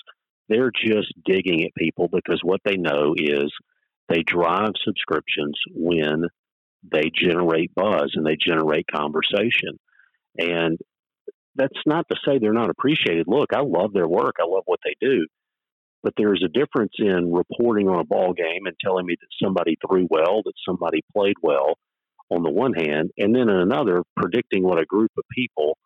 They're 0.50 0.72
just 0.72 1.14
digging 1.26 1.64
at 1.64 1.76
people 1.76 2.10
because 2.12 2.42
what 2.44 2.62
they 2.66 2.78
know 2.78 3.14
is 3.18 3.52
they 4.10 4.24
drive 4.24 4.72
subscriptions 4.84 5.58
when 5.74 6.26
they 6.92 7.12
generate 7.14 7.74
buzz 7.76 8.12
and 8.16 8.26
they 8.26 8.36
generate 8.36 8.86
conversation. 8.92 9.80
And 10.38 10.78
that's 11.56 11.80
not 11.86 12.08
to 12.10 12.18
say 12.26 12.40
they're 12.40 12.54
not 12.54 12.70
appreciated. 12.70 13.28
Look, 13.28 13.54
I 13.54 13.62
love 13.62 13.94
their 13.94 14.08
work. 14.08 14.36
I 14.40 14.46
love 14.48 14.64
what 14.66 14.80
they 14.84 14.96
do. 15.00 15.28
But 16.04 16.14
there's 16.18 16.44
a 16.44 16.50
difference 16.50 16.94
in 16.98 17.32
reporting 17.32 17.88
on 17.88 18.00
a 18.00 18.06
ball 18.06 18.34
game 18.34 18.66
and 18.66 18.76
telling 18.84 19.06
me 19.06 19.16
that 19.20 19.46
somebody 19.46 19.78
threw 19.88 20.08
well, 20.10 20.42
that 20.44 20.54
somebody 20.68 21.04
played 21.16 21.36
well 21.44 21.76
on 22.32 22.44
the 22.44 22.50
one 22.50 22.74
hand, 22.74 23.12
and 23.18 23.36
then 23.36 23.50
in 23.50 23.58
another, 23.58 24.04
predicting 24.16 24.64
what 24.64 24.82
a 24.82 24.86
group 24.86 25.12
of 25.18 25.24
people 25.36 25.78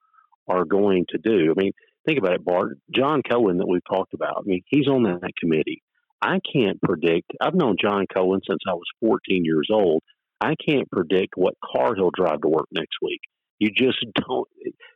are 0.48 0.64
going 0.64 1.06
to 1.10 1.18
do. 1.18 1.52
I 1.52 1.60
mean, 1.60 1.72
think 2.06 2.20
about 2.20 2.34
it, 2.34 2.46
Bart. 2.46 2.78
John 2.94 3.22
Cohen 3.30 3.58
that 3.58 3.68
we've 3.68 3.82
talked 3.90 4.14
about. 4.14 4.38
I 4.38 4.42
mean, 4.46 4.62
he's 4.68 4.88
on 4.88 5.04
that 5.04 5.32
committee. 5.40 5.82
I 6.22 6.40
can't 6.54 6.82
predict. 6.82 7.32
I've 7.42 7.56
known 7.56 7.76
John 7.82 8.06
Cohen 8.14 8.42
since 8.48 8.62
I 8.68 8.74
was 8.74 8.86
14 9.02 9.46
years 9.46 9.68
old. 9.72 10.02
I 10.42 10.56
can't 10.68 10.90
predict 10.92 11.34
what 11.36 11.56
car 11.64 11.96
he'll 11.96 12.12
drive 12.12 12.42
to 12.42 12.50
work 12.50 12.68
next 12.72 12.98
week. 13.02 13.22
You 13.60 13.70
just 13.70 13.98
don't. 14.28 14.48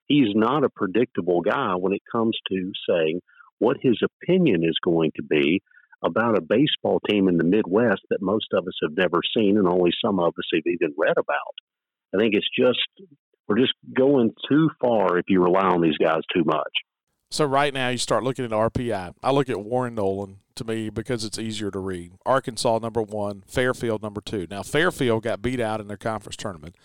He's 0.08 0.34
not 0.36 0.64
a 0.64 0.70
predictable 0.70 1.42
guy 1.42 1.76
when 1.76 1.94
it 1.94 2.02
comes 2.12 2.38
to 2.50 2.72
saying 2.90 3.22
what 3.60 3.78
his 3.82 4.00
opinion 4.04 4.64
is 4.64 4.78
going 4.84 5.12
to 5.16 5.24
be 5.24 5.62
about 6.04 6.38
a 6.38 6.42
baseball 6.42 7.00
team 7.10 7.28
in 7.28 7.38
the 7.38 7.44
Midwest 7.44 8.02
that 8.10 8.22
most 8.22 8.48
of 8.54 8.66
us 8.66 8.78
have 8.82 8.96
never 8.98 9.22
seen 9.36 9.58
and 9.58 9.68
only 9.68 9.92
some 10.04 10.20
of 10.20 10.34
us 10.38 10.50
have 10.54 10.64
even 10.66 10.94
read 10.98 11.18
about. 11.18 11.56
I 12.14 12.18
think 12.18 12.34
it's 12.36 12.50
just 12.58 12.80
we're 13.48 13.60
just 13.60 13.74
going 13.96 14.32
too 14.50 14.70
far 14.82 15.18
if 15.18 15.26
you 15.28 15.42
rely 15.42 15.68
on 15.68 15.82
these 15.82 15.98
guys 15.98 16.22
too 16.34 16.44
much. 16.46 16.72
So 17.32 17.46
right 17.46 17.74
now 17.74 17.90
you 17.90 17.98
start 17.98 18.24
looking 18.24 18.46
at 18.46 18.52
RPI. 18.52 19.14
I 19.22 19.32
look 19.32 19.50
at 19.50 19.62
Warren 19.62 19.96
Nolan 19.96 20.40
to 20.56 20.64
me 20.64 20.90
because 20.90 21.24
it's 21.24 21.38
easier 21.38 21.70
to 21.72 21.80
read. 21.80 22.14
Arkansas 22.26 22.80
number 22.80 23.02
one, 23.02 23.44
Fairfield 23.48 24.02
number 24.02 24.22
two. 24.22 24.48
Now 24.50 24.64
Fairfield 24.64 25.24
got 25.24 25.42
beat 25.42 25.60
out 25.60 25.80
in 25.80 25.88
their 25.88 25.98
conference 25.98 26.36
tournament. 26.36 26.76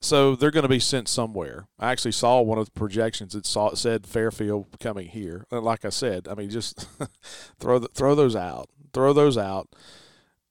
So 0.00 0.36
they're 0.36 0.52
going 0.52 0.62
to 0.62 0.68
be 0.68 0.78
sent 0.78 1.08
somewhere. 1.08 1.66
I 1.78 1.90
actually 1.90 2.12
saw 2.12 2.40
one 2.40 2.58
of 2.58 2.66
the 2.66 2.72
projections 2.72 3.32
that 3.32 3.46
saw 3.46 3.74
said 3.74 4.06
Fairfield 4.06 4.66
coming 4.78 5.08
here. 5.08 5.44
And 5.50 5.64
like 5.64 5.84
I 5.84 5.88
said, 5.88 6.28
I 6.28 6.34
mean, 6.34 6.50
just 6.50 6.88
throw 7.58 7.80
the, 7.80 7.88
throw 7.88 8.14
those 8.14 8.36
out. 8.36 8.68
Throw 8.92 9.12
those 9.12 9.36
out. 9.36 9.68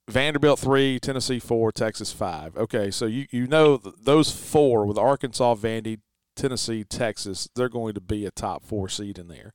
Vanderbilt 0.10 0.60
three, 0.60 1.00
Tennessee 1.00 1.40
four, 1.40 1.72
Texas 1.72 2.14
five. 2.14 2.56
Okay, 2.56 2.92
so 2.92 3.06
you 3.06 3.28
you 3.30 3.46
know 3.46 3.76
those 3.78 4.32
four 4.32 4.86
with 4.86 4.98
Arkansas, 4.98 5.56
Vandy, 5.56 6.00
Tennessee, 6.38 6.84
Texas, 6.84 7.50
they're 7.56 7.68
going 7.68 7.94
to 7.96 8.02
be 8.02 8.26
a 8.26 8.32
top 8.32 8.64
four 8.64 8.88
seed 8.88 9.18
in 9.18 9.28
there. 9.28 9.54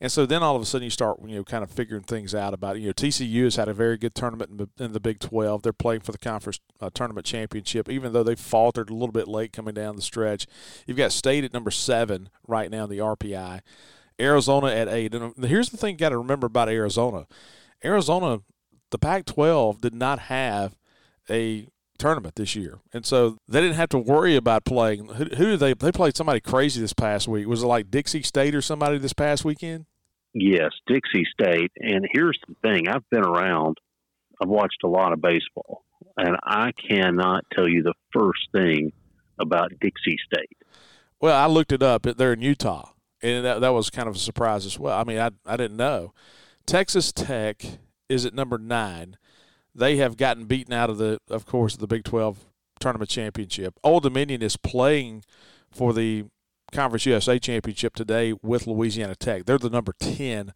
And 0.00 0.12
so 0.12 0.26
then 0.26 0.44
all 0.44 0.54
of 0.54 0.62
a 0.62 0.64
sudden 0.64 0.84
you 0.84 0.90
start, 0.90 1.18
you 1.24 1.34
know, 1.34 1.44
kind 1.44 1.64
of 1.64 1.70
figuring 1.70 2.04
things 2.04 2.32
out 2.34 2.54
about, 2.54 2.78
you 2.78 2.86
know, 2.86 2.92
TCU 2.92 3.44
has 3.44 3.56
had 3.56 3.68
a 3.68 3.74
very 3.74 3.96
good 3.96 4.14
tournament 4.14 4.70
in 4.78 4.92
the, 4.92 5.00
Big 5.00 5.18
12. 5.18 5.62
They're 5.62 5.72
playing 5.72 6.02
for 6.02 6.12
the 6.12 6.18
conference 6.18 6.60
uh, 6.80 6.90
tournament 6.94 7.26
championship, 7.26 7.88
even 7.88 8.12
though 8.12 8.22
they 8.22 8.36
faltered 8.36 8.90
a 8.90 8.94
little 8.94 9.12
bit 9.12 9.26
late 9.26 9.52
coming 9.52 9.74
down 9.74 9.96
the 9.96 10.02
stretch. 10.02 10.46
You've 10.86 10.96
got 10.96 11.10
State 11.10 11.42
at 11.42 11.52
number 11.52 11.72
seven 11.72 12.28
right 12.46 12.70
now 12.70 12.84
in 12.84 12.90
the 12.90 12.98
RPI, 12.98 13.60
Arizona 14.20 14.68
at 14.68 14.88
eight. 14.88 15.14
And 15.14 15.34
here's 15.44 15.70
the 15.70 15.76
thing 15.76 15.94
you 15.94 15.98
got 15.98 16.10
to 16.10 16.18
remember 16.18 16.46
about 16.46 16.68
Arizona 16.68 17.26
Arizona, 17.84 18.40
the 18.90 18.98
Pac 18.98 19.24
12 19.26 19.80
did 19.80 19.94
not 19.94 20.18
have 20.20 20.76
a 21.30 21.66
tournament 21.98 22.36
this 22.36 22.54
year, 22.54 22.78
and 22.92 23.04
so 23.04 23.38
they 23.48 23.60
didn't 23.60 23.76
have 23.76 23.88
to 23.90 23.98
worry 23.98 24.36
about 24.36 24.64
playing. 24.64 25.06
Who, 25.06 25.24
who 25.24 25.46
did 25.50 25.60
they? 25.60 25.74
They 25.74 25.92
played 25.92 26.16
somebody 26.16 26.40
crazy 26.40 26.80
this 26.80 26.92
past 26.92 27.28
week. 27.28 27.46
Was 27.46 27.62
it 27.62 27.66
like 27.66 27.90
Dixie 27.90 28.22
State 28.22 28.54
or 28.54 28.62
somebody 28.62 28.98
this 28.98 29.12
past 29.12 29.44
weekend? 29.44 29.86
Yes, 30.34 30.70
Dixie 30.86 31.26
State. 31.32 31.72
And 31.76 32.06
here's 32.12 32.38
the 32.46 32.54
thing: 32.62 32.88
I've 32.88 33.08
been 33.10 33.24
around. 33.24 33.78
I've 34.40 34.48
watched 34.48 34.82
a 34.84 34.88
lot 34.88 35.12
of 35.12 35.20
baseball, 35.20 35.84
and 36.16 36.36
I 36.42 36.72
cannot 36.72 37.44
tell 37.52 37.68
you 37.68 37.82
the 37.82 37.94
first 38.12 38.48
thing 38.52 38.92
about 39.38 39.72
Dixie 39.80 40.18
State. 40.32 40.56
Well, 41.20 41.36
I 41.36 41.46
looked 41.46 41.72
it 41.72 41.82
up. 41.82 42.02
They're 42.02 42.32
in 42.32 42.42
Utah, 42.42 42.90
and 43.22 43.44
that, 43.44 43.60
that 43.60 43.70
was 43.70 43.90
kind 43.90 44.08
of 44.08 44.14
a 44.14 44.18
surprise 44.18 44.64
as 44.64 44.78
well. 44.78 44.98
I 44.98 45.04
mean, 45.04 45.18
I 45.18 45.30
I 45.44 45.56
didn't 45.56 45.76
know. 45.76 46.12
Texas 46.66 47.12
Tech 47.12 47.64
is 48.08 48.24
at 48.24 48.34
number 48.34 48.58
nine 48.58 49.16
they 49.78 49.96
have 49.96 50.16
gotten 50.16 50.44
beaten 50.44 50.74
out 50.74 50.90
of 50.90 50.98
the, 50.98 51.18
of 51.30 51.46
course, 51.46 51.76
the 51.76 51.86
Big 51.86 52.04
12 52.04 52.44
tournament 52.80 53.10
championship. 53.10 53.74
Old 53.82 54.02
Dominion 54.02 54.42
is 54.42 54.56
playing 54.56 55.24
for 55.70 55.92
the 55.92 56.26
Conference 56.72 57.06
USA 57.06 57.38
championship 57.38 57.94
today 57.94 58.34
with 58.42 58.66
Louisiana 58.66 59.14
Tech. 59.14 59.46
They're 59.46 59.58
the 59.58 59.70
number 59.70 59.94
10 59.98 60.52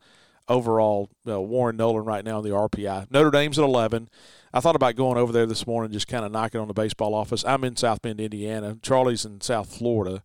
overall 0.48 1.08
uh, 1.26 1.40
Warren 1.40 1.76
Nolan 1.76 2.04
right 2.04 2.24
now 2.24 2.38
in 2.38 2.44
the 2.44 2.50
RPI. 2.50 3.10
Notre 3.10 3.30
Dame's 3.30 3.58
at 3.58 3.64
11. 3.64 4.08
I 4.52 4.60
thought 4.60 4.76
about 4.76 4.96
going 4.96 5.16
over 5.16 5.32
there 5.32 5.46
this 5.46 5.66
morning, 5.66 5.92
just 5.92 6.08
kind 6.08 6.24
of 6.24 6.32
knocking 6.32 6.60
on 6.60 6.68
the 6.68 6.74
baseball 6.74 7.14
office. 7.14 7.44
I'm 7.46 7.64
in 7.64 7.76
South 7.76 8.02
Bend, 8.02 8.20
Indiana. 8.20 8.76
Charlie's 8.82 9.24
in 9.24 9.40
South 9.40 9.74
Florida. 9.74 10.22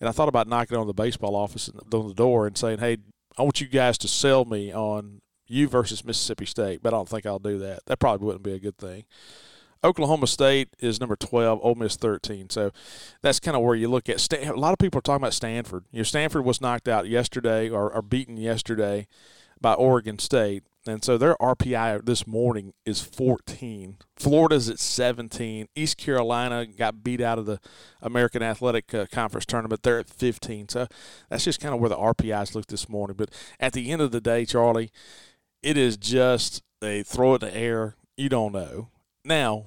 And 0.00 0.08
I 0.08 0.12
thought 0.12 0.28
about 0.28 0.48
knocking 0.48 0.76
on 0.76 0.86
the 0.86 0.94
baseball 0.94 1.34
office 1.34 1.70
on 1.92 2.08
the 2.08 2.14
door 2.14 2.46
and 2.46 2.56
saying, 2.56 2.78
hey, 2.78 2.98
I 3.36 3.42
want 3.42 3.60
you 3.60 3.66
guys 3.66 3.98
to 3.98 4.08
sell 4.08 4.44
me 4.44 4.72
on 4.72 5.20
you 5.46 5.68
versus 5.68 6.04
Mississippi 6.04 6.46
State, 6.46 6.82
but 6.82 6.92
I 6.92 6.96
don't 6.96 7.08
think 7.08 7.26
I'll 7.26 7.38
do 7.38 7.58
that. 7.58 7.80
That 7.86 7.98
probably 7.98 8.26
wouldn't 8.26 8.44
be 8.44 8.54
a 8.54 8.58
good 8.58 8.78
thing. 8.78 9.04
Oklahoma 9.84 10.26
State 10.26 10.70
is 10.80 10.98
number 10.98 11.14
12, 11.14 11.60
Ole 11.62 11.74
Miss 11.74 11.96
13. 11.96 12.48
So 12.48 12.72
that's 13.20 13.38
kind 13.38 13.54
of 13.54 13.62
where 13.62 13.74
you 13.74 13.88
look 13.88 14.08
at. 14.08 14.32
A 14.32 14.52
lot 14.54 14.72
of 14.72 14.78
people 14.78 14.98
are 14.98 15.02
talking 15.02 15.22
about 15.22 15.34
Stanford. 15.34 15.84
You 15.92 15.98
know, 15.98 16.04
Stanford 16.04 16.44
was 16.44 16.60
knocked 16.60 16.88
out 16.88 17.06
yesterday 17.06 17.68
or, 17.68 17.92
or 17.92 18.00
beaten 18.00 18.38
yesterday 18.38 19.06
by 19.60 19.74
Oregon 19.74 20.18
State. 20.18 20.64
And 20.86 21.02
so 21.02 21.16
their 21.16 21.34
RPI 21.36 22.04
this 22.04 22.26
morning 22.26 22.74
is 22.84 23.00
14. 23.00 23.96
Florida's 24.16 24.68
at 24.68 24.78
17. 24.78 25.68
East 25.74 25.96
Carolina 25.96 26.66
got 26.66 27.02
beat 27.02 27.22
out 27.22 27.38
of 27.38 27.46
the 27.46 27.58
American 28.02 28.42
Athletic 28.42 28.92
uh, 28.92 29.06
Conference 29.10 29.46
tournament. 29.46 29.82
They're 29.82 29.98
at 29.98 30.10
15. 30.10 30.68
So 30.68 30.86
that's 31.28 31.44
just 31.44 31.60
kind 31.60 31.74
of 31.74 31.80
where 31.80 31.88
the 31.88 31.96
RPIs 31.96 32.54
look 32.54 32.66
this 32.66 32.88
morning. 32.88 33.16
But 33.16 33.30
at 33.58 33.72
the 33.72 33.90
end 33.90 34.02
of 34.02 34.12
the 34.12 34.20
day, 34.20 34.44
Charlie, 34.44 34.90
it 35.64 35.78
is 35.78 35.96
just 35.96 36.62
they 36.80 37.02
throw 37.02 37.34
it 37.34 37.42
in 37.42 37.48
the 37.48 37.56
air. 37.56 37.96
You 38.16 38.28
don't 38.28 38.52
know. 38.52 38.90
Now, 39.24 39.66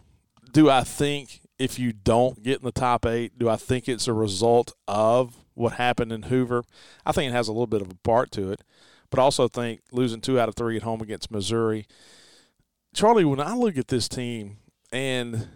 do 0.52 0.70
I 0.70 0.84
think 0.84 1.42
if 1.58 1.80
you 1.80 1.92
don't 1.92 2.44
get 2.44 2.60
in 2.60 2.66
the 2.66 2.72
top 2.72 3.06
eight, 3.06 3.38
do 3.38 3.50
I 3.50 3.56
think 3.56 3.90
it's 3.90 4.08
a 4.08 4.14
result 4.14 4.74
of 4.88 5.36
what 5.56 5.74
happened 5.74 6.12
in 6.12 6.24
Hoover? 6.24 6.64
I 7.06 7.12
think 7.12 7.32
it 7.32 7.36
has 7.36 7.48
a 7.48 7.52
little 7.52 7.68
bit 7.68 7.82
of 7.82 7.90
a 7.90 7.96
part 8.04 8.32
to 8.34 8.52
it, 8.52 8.62
but 9.10 9.20
also 9.20 9.48
think 9.48 9.82
losing 9.92 10.22
two 10.22 10.40
out 10.40 10.48
of 10.48 10.56
three 10.56 10.78
at 10.78 10.84
home 10.84 11.02
against 11.02 11.32
Missouri. 11.32 11.88
Charlie, 12.94 13.26
when 13.26 13.40
I 13.40 13.56
look 13.56 13.78
at 13.78 13.88
this 13.88 14.08
team, 14.08 14.58
and 14.92 15.48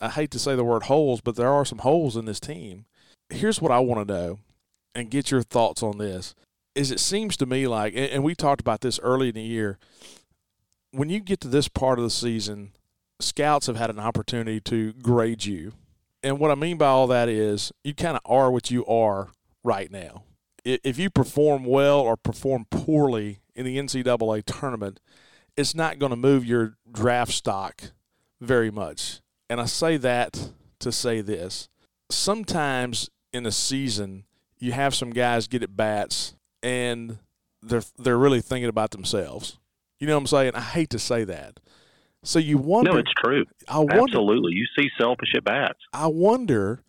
I 0.00 0.08
hate 0.08 0.30
to 0.32 0.38
say 0.38 0.56
the 0.56 0.64
word 0.64 0.84
holes, 0.84 1.20
but 1.20 1.36
there 1.36 1.52
are 1.52 1.66
some 1.66 1.78
holes 1.78 2.16
in 2.16 2.24
this 2.24 2.40
team. 2.40 2.86
Here's 3.28 3.60
what 3.60 3.70
I 3.70 3.80
want 3.80 4.08
to 4.08 4.14
know 4.14 4.38
and 4.94 5.10
get 5.10 5.30
your 5.30 5.42
thoughts 5.42 5.82
on 5.82 5.98
this 5.98 6.34
is 6.74 6.90
it 6.90 7.00
seems 7.00 7.36
to 7.38 7.46
me 7.46 7.66
like, 7.66 7.94
and 7.96 8.22
we 8.22 8.34
talked 8.34 8.60
about 8.60 8.80
this 8.80 8.98
early 9.00 9.28
in 9.28 9.34
the 9.34 9.42
year, 9.42 9.78
when 10.92 11.08
you 11.08 11.20
get 11.20 11.40
to 11.40 11.48
this 11.48 11.68
part 11.68 11.98
of 11.98 12.04
the 12.04 12.10
season, 12.10 12.72
scouts 13.20 13.66
have 13.66 13.76
had 13.76 13.90
an 13.90 13.98
opportunity 13.98 14.60
to 14.60 14.92
grade 14.94 15.44
you. 15.44 15.72
And 16.22 16.38
what 16.38 16.50
I 16.50 16.54
mean 16.54 16.76
by 16.76 16.86
all 16.86 17.06
that 17.08 17.28
is 17.28 17.72
you 17.84 17.94
kind 17.94 18.16
of 18.16 18.22
are 18.24 18.50
what 18.50 18.70
you 18.70 18.84
are 18.86 19.28
right 19.62 19.90
now. 19.90 20.24
If 20.64 20.98
you 20.98 21.08
perform 21.10 21.64
well 21.64 22.00
or 22.00 22.16
perform 22.16 22.66
poorly 22.70 23.40
in 23.54 23.64
the 23.64 23.78
NCAA 23.78 24.44
tournament, 24.44 25.00
it's 25.56 25.74
not 25.74 25.98
going 25.98 26.10
to 26.10 26.16
move 26.16 26.44
your 26.44 26.76
draft 26.90 27.32
stock 27.32 27.82
very 28.40 28.70
much. 28.70 29.20
And 29.48 29.60
I 29.60 29.64
say 29.64 29.96
that 29.96 30.50
to 30.80 30.92
say 30.92 31.20
this. 31.20 31.68
Sometimes 32.10 33.10
in 33.32 33.46
a 33.46 33.52
season, 33.52 34.24
you 34.58 34.72
have 34.72 34.94
some 34.94 35.10
guys 35.10 35.46
get 35.46 35.62
at 35.62 35.76
bats 35.76 36.34
and 36.62 37.18
they're 37.62 37.82
they're 37.98 38.18
really 38.18 38.40
thinking 38.40 38.68
about 38.68 38.90
themselves. 38.90 39.58
You 39.98 40.06
know 40.06 40.14
what 40.14 40.20
I'm 40.20 40.26
saying? 40.26 40.52
I 40.54 40.60
hate 40.60 40.90
to 40.90 40.98
say 40.98 41.24
that. 41.24 41.60
So 42.22 42.38
you 42.38 42.58
wonder. 42.58 42.92
No, 42.92 42.98
it's 42.98 43.12
true. 43.22 43.44
I 43.68 43.78
wonder, 43.78 44.02
Absolutely, 44.02 44.52
you 44.52 44.66
see 44.78 44.88
selfish 44.98 45.34
at 45.34 45.44
bats. 45.44 45.78
I 45.92 46.06
wonder, 46.06 46.82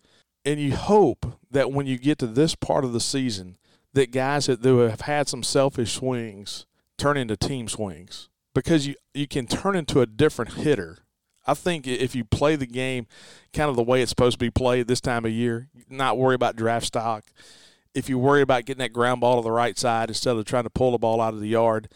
and 0.44 0.60
you 0.60 0.76
hope 0.76 1.38
that 1.50 1.72
when 1.72 1.86
you 1.86 1.98
get 1.98 2.18
to 2.18 2.26
this 2.26 2.54
part 2.54 2.84
of 2.84 2.92
the 2.92 3.00
season, 3.00 3.56
that 3.94 4.12
guys 4.12 4.46
that 4.46 4.62
have 4.64 5.02
had 5.02 5.28
some 5.28 5.42
selfish 5.42 5.92
swings 5.92 6.66
turn 6.98 7.16
into 7.16 7.36
team 7.36 7.68
swings 7.68 8.28
because 8.54 8.86
you 8.86 8.94
you 9.14 9.26
can 9.26 9.46
turn 9.46 9.76
into 9.76 10.00
a 10.00 10.06
different 10.06 10.54
hitter. 10.54 10.98
I 11.46 11.54
think 11.54 11.86
if 11.86 12.14
you 12.14 12.24
play 12.24 12.54
the 12.54 12.66
game 12.66 13.06
kind 13.52 13.68
of 13.68 13.76
the 13.76 13.82
way 13.82 14.00
it's 14.00 14.10
supposed 14.10 14.38
to 14.38 14.44
be 14.44 14.50
played 14.50 14.86
this 14.86 15.00
time 15.00 15.24
of 15.24 15.32
year, 15.32 15.68
not 15.88 16.16
worry 16.16 16.36
about 16.36 16.56
draft 16.56 16.86
stock, 16.86 17.24
if 17.94 18.08
you 18.08 18.18
worry 18.18 18.42
about 18.42 18.64
getting 18.64 18.80
that 18.80 18.92
ground 18.92 19.20
ball 19.20 19.36
to 19.40 19.44
the 19.44 19.52
right 19.52 19.78
side 19.78 20.08
instead 20.08 20.36
of 20.36 20.44
trying 20.44 20.64
to 20.64 20.70
pull 20.70 20.92
the 20.92 20.98
ball 20.98 21.20
out 21.20 21.34
of 21.34 21.40
the 21.40 21.48
yard, 21.48 21.88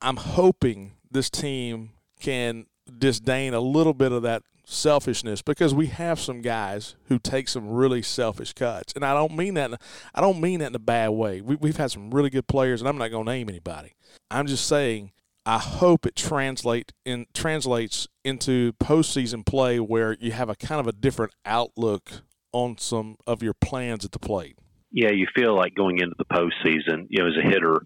I'm 0.00 0.16
hoping 0.16 0.92
this 1.10 1.30
team 1.30 1.90
can 2.20 2.66
disdain 2.98 3.54
a 3.54 3.60
little 3.60 3.94
bit 3.94 4.12
of 4.12 4.22
that 4.22 4.42
selfishness 4.66 5.42
because 5.42 5.74
we 5.74 5.86
have 5.88 6.18
some 6.18 6.40
guys 6.40 6.96
who 7.08 7.18
take 7.18 7.48
some 7.48 7.70
really 7.70 8.02
selfish 8.02 8.52
cuts, 8.52 8.92
and 8.94 9.04
I 9.04 9.14
don't 9.14 9.36
mean 9.36 9.54
that. 9.54 9.70
In, 9.70 9.76
I 10.14 10.20
don't 10.20 10.40
mean 10.40 10.60
that 10.60 10.68
in 10.68 10.74
a 10.74 10.80
bad 10.80 11.10
way. 11.10 11.40
We, 11.40 11.56
we've 11.56 11.76
had 11.76 11.90
some 11.90 12.10
really 12.10 12.30
good 12.30 12.46
players, 12.46 12.80
and 12.80 12.88
I'm 12.88 12.98
not 12.98 13.10
going 13.10 13.26
to 13.26 13.32
name 13.32 13.48
anybody. 13.48 13.92
I'm 14.30 14.46
just 14.46 14.66
saying 14.66 15.12
I 15.46 15.58
hope 15.58 16.06
it 16.06 16.16
translate 16.16 16.92
in 17.04 17.26
translates 17.34 18.08
into 18.24 18.72
postseason 18.74 19.44
play 19.44 19.78
where 19.78 20.16
you 20.18 20.32
have 20.32 20.48
a 20.48 20.54
kind 20.54 20.80
of 20.80 20.86
a 20.86 20.92
different 20.92 21.34
outlook 21.44 22.22
on 22.52 22.78
some 22.78 23.16
of 23.26 23.42
your 23.42 23.54
plans 23.54 24.04
at 24.04 24.12
the 24.12 24.18
plate 24.18 24.56
yeah, 24.94 25.10
you 25.10 25.26
feel 25.34 25.56
like 25.56 25.74
going 25.74 25.98
into 25.98 26.14
the 26.16 26.24
postseason, 26.24 27.08
you 27.10 27.20
know, 27.20 27.26
as 27.26 27.34
a 27.36 27.48
hitter, 27.48 27.82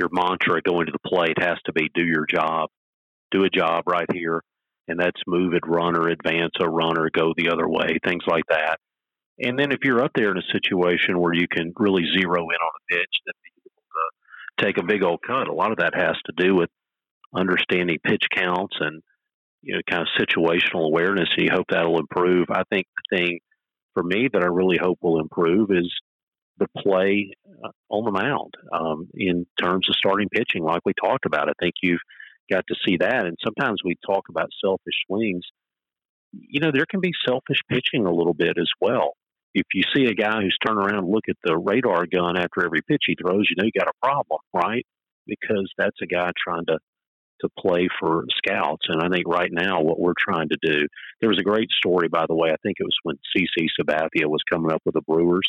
your 0.00 0.08
mantra 0.10 0.62
going 0.62 0.86
to 0.86 0.92
the 0.92 1.08
plate 1.08 1.36
has 1.38 1.58
to 1.66 1.72
be 1.74 1.90
do 1.94 2.02
your 2.02 2.24
job, 2.26 2.70
do 3.30 3.44
a 3.44 3.50
job 3.50 3.84
right 3.86 4.10
here, 4.10 4.42
and 4.88 4.98
that's 4.98 5.20
move 5.26 5.52
it, 5.52 5.66
run 5.66 5.96
or 5.96 6.08
advance 6.08 6.52
a 6.58 6.68
runner, 6.68 7.10
go 7.12 7.34
the 7.36 7.50
other 7.50 7.68
way, 7.68 7.98
things 8.02 8.22
like 8.26 8.44
that. 8.48 8.78
And 9.38 9.58
then 9.58 9.70
if 9.70 9.80
you're 9.84 10.02
up 10.02 10.12
there 10.14 10.30
in 10.30 10.38
a 10.38 10.52
situation 10.52 11.20
where 11.20 11.34
you 11.34 11.46
can 11.46 11.74
really 11.76 12.04
zero 12.18 12.40
in 12.40 12.40
on 12.40 12.72
a 12.80 12.94
pitch, 12.94 13.20
able 13.26 13.82
to 14.56 14.64
take 14.64 14.78
a 14.78 14.86
big 14.86 15.04
old 15.04 15.20
cut. 15.26 15.48
A 15.48 15.52
lot 15.52 15.72
of 15.72 15.78
that 15.78 15.94
has 15.94 16.16
to 16.24 16.32
do 16.42 16.54
with 16.54 16.70
understanding 17.34 17.98
pitch 18.02 18.24
counts 18.34 18.76
and 18.80 19.02
you 19.60 19.74
know 19.74 19.80
kind 19.90 20.02
of 20.02 20.26
situational 20.26 20.86
awareness. 20.86 21.28
And 21.36 21.46
you 21.46 21.52
hope 21.52 21.66
that'll 21.68 22.00
improve. 22.00 22.46
I 22.50 22.62
think 22.70 22.86
the 23.10 23.18
thing 23.18 23.40
for 23.92 24.02
me 24.02 24.30
that 24.32 24.42
I 24.42 24.46
really 24.46 24.78
hope 24.80 24.98
will 25.02 25.20
improve 25.20 25.70
is 25.70 25.92
the 26.58 26.68
play 26.78 27.32
uh, 27.64 27.70
on 27.90 28.04
the 28.04 28.10
mound 28.10 28.54
um, 28.72 29.08
in 29.14 29.46
terms 29.60 29.88
of 29.88 29.96
starting 29.96 30.28
pitching, 30.28 30.62
like 30.62 30.80
we 30.84 30.92
talked 31.02 31.26
about. 31.26 31.48
I 31.48 31.52
think 31.60 31.74
you've 31.82 32.00
got 32.50 32.64
to 32.68 32.74
see 32.86 32.96
that. 32.98 33.26
And 33.26 33.36
sometimes 33.44 33.80
we 33.84 33.96
talk 34.06 34.24
about 34.28 34.48
selfish 34.64 34.94
swings. 35.06 35.44
You 36.32 36.60
know, 36.60 36.70
there 36.72 36.86
can 36.88 37.00
be 37.00 37.12
selfish 37.26 37.60
pitching 37.68 38.06
a 38.06 38.12
little 38.12 38.34
bit 38.34 38.56
as 38.58 38.70
well. 38.80 39.14
If 39.54 39.66
you 39.72 39.82
see 39.94 40.06
a 40.06 40.14
guy 40.14 40.42
who's 40.42 40.56
turned 40.66 40.78
around 40.78 40.98
and 40.98 41.08
look 41.08 41.24
at 41.30 41.36
the 41.42 41.56
radar 41.56 42.06
gun 42.06 42.36
after 42.36 42.64
every 42.64 42.82
pitch 42.82 43.04
he 43.06 43.16
throws, 43.20 43.48
you 43.48 43.56
know 43.56 43.64
you 43.64 43.72
got 43.78 43.88
a 43.88 44.06
problem, 44.06 44.40
right? 44.52 44.84
Because 45.26 45.72
that's 45.78 45.96
a 46.02 46.06
guy 46.06 46.30
trying 46.44 46.66
to 46.66 46.78
to 47.40 47.48
play 47.58 47.88
for 48.00 48.24
scouts. 48.38 48.86
And 48.88 49.02
I 49.02 49.08
think 49.14 49.28
right 49.28 49.50
now 49.52 49.82
what 49.82 50.00
we're 50.00 50.14
trying 50.18 50.48
to 50.48 50.56
do, 50.62 50.86
there 51.20 51.28
was 51.28 51.38
a 51.38 51.44
great 51.44 51.68
story, 51.70 52.08
by 52.08 52.24
the 52.26 52.34
way. 52.34 52.48
I 52.50 52.56
think 52.62 52.76
it 52.78 52.84
was 52.84 52.96
when 53.02 53.16
CC 53.36 53.66
Sabathia 53.78 54.26
was 54.26 54.40
coming 54.50 54.72
up 54.72 54.80
with 54.84 54.94
the 54.94 55.02
Brewers. 55.02 55.48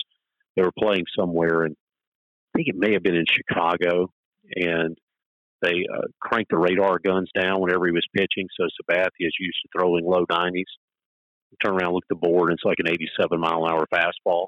They 0.57 0.63
were 0.63 0.71
playing 0.77 1.05
somewhere, 1.17 1.63
and 1.63 1.75
I 1.75 2.57
think 2.57 2.67
it 2.67 2.75
may 2.75 2.93
have 2.93 3.03
been 3.03 3.15
in 3.15 3.25
Chicago, 3.31 4.11
and 4.55 4.97
they 5.61 5.85
uh, 5.93 6.07
cranked 6.19 6.49
the 6.49 6.57
radar 6.57 6.97
guns 6.97 7.29
down 7.39 7.61
whenever 7.61 7.85
he 7.85 7.91
was 7.91 8.07
pitching. 8.11 8.47
So 8.59 8.65
Sabathia 8.65 9.07
is 9.19 9.35
used 9.39 9.57
to 9.63 9.69
throwing 9.77 10.03
low 10.03 10.25
90s. 10.25 10.63
Turn 11.63 11.75
around, 11.75 11.93
look 11.93 12.05
at 12.05 12.09
the 12.09 12.27
board, 12.27 12.49
and 12.49 12.57
it's 12.57 12.65
like 12.65 12.79
an 12.79 12.89
87 12.89 13.39
mile 13.39 13.65
an 13.65 13.71
hour 13.71 13.85
fastball, 13.93 14.47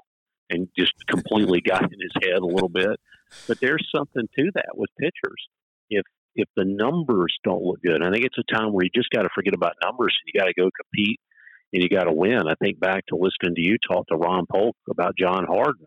and 0.50 0.68
just 0.76 0.92
completely 1.06 1.60
got 1.60 1.84
in 1.84 2.00
his 2.00 2.12
head 2.22 2.38
a 2.38 2.46
little 2.46 2.68
bit. 2.68 2.98
But 3.46 3.60
there's 3.60 3.88
something 3.94 4.28
to 4.38 4.50
that 4.54 4.76
with 4.76 4.90
pitchers. 4.98 5.48
If 5.88 6.04
if 6.34 6.48
the 6.56 6.64
numbers 6.64 7.36
don't 7.44 7.62
look 7.62 7.82
good, 7.82 8.02
I 8.02 8.10
think 8.10 8.24
it's 8.24 8.38
a 8.38 8.54
time 8.54 8.72
where 8.72 8.84
you 8.84 8.90
just 8.94 9.10
got 9.10 9.22
to 9.22 9.28
forget 9.34 9.54
about 9.54 9.74
numbers 9.82 10.16
and 10.22 10.32
you 10.32 10.40
got 10.40 10.46
to 10.46 10.54
go 10.54 10.70
compete 10.70 11.20
and 11.72 11.82
you 11.82 11.88
got 11.88 12.04
to 12.04 12.12
win. 12.12 12.48
I 12.48 12.54
think 12.62 12.78
back 12.80 13.06
to 13.06 13.16
listening 13.16 13.56
to 13.56 13.60
you 13.60 13.78
talk 13.78 14.06
to 14.08 14.16
Ron 14.16 14.46
Polk 14.50 14.76
about 14.88 15.16
John 15.16 15.46
Hardin. 15.46 15.86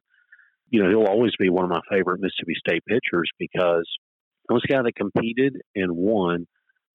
You 0.73 0.81
know, 0.81 0.89
he'll 0.89 1.05
always 1.07 1.33
be 1.37 1.51
one 1.51 1.65
of 1.65 1.69
my 1.69 1.81
favorite 1.87 2.19
Mississippi 2.19 2.55
State 2.57 2.83
pitchers 2.87 3.29
because 3.37 3.87
he 4.49 4.53
was 4.53 4.63
a 4.67 4.73
guy 4.73 4.81
that 4.81 4.95
competed 4.95 5.61
and 5.75 5.95
won 5.95 6.47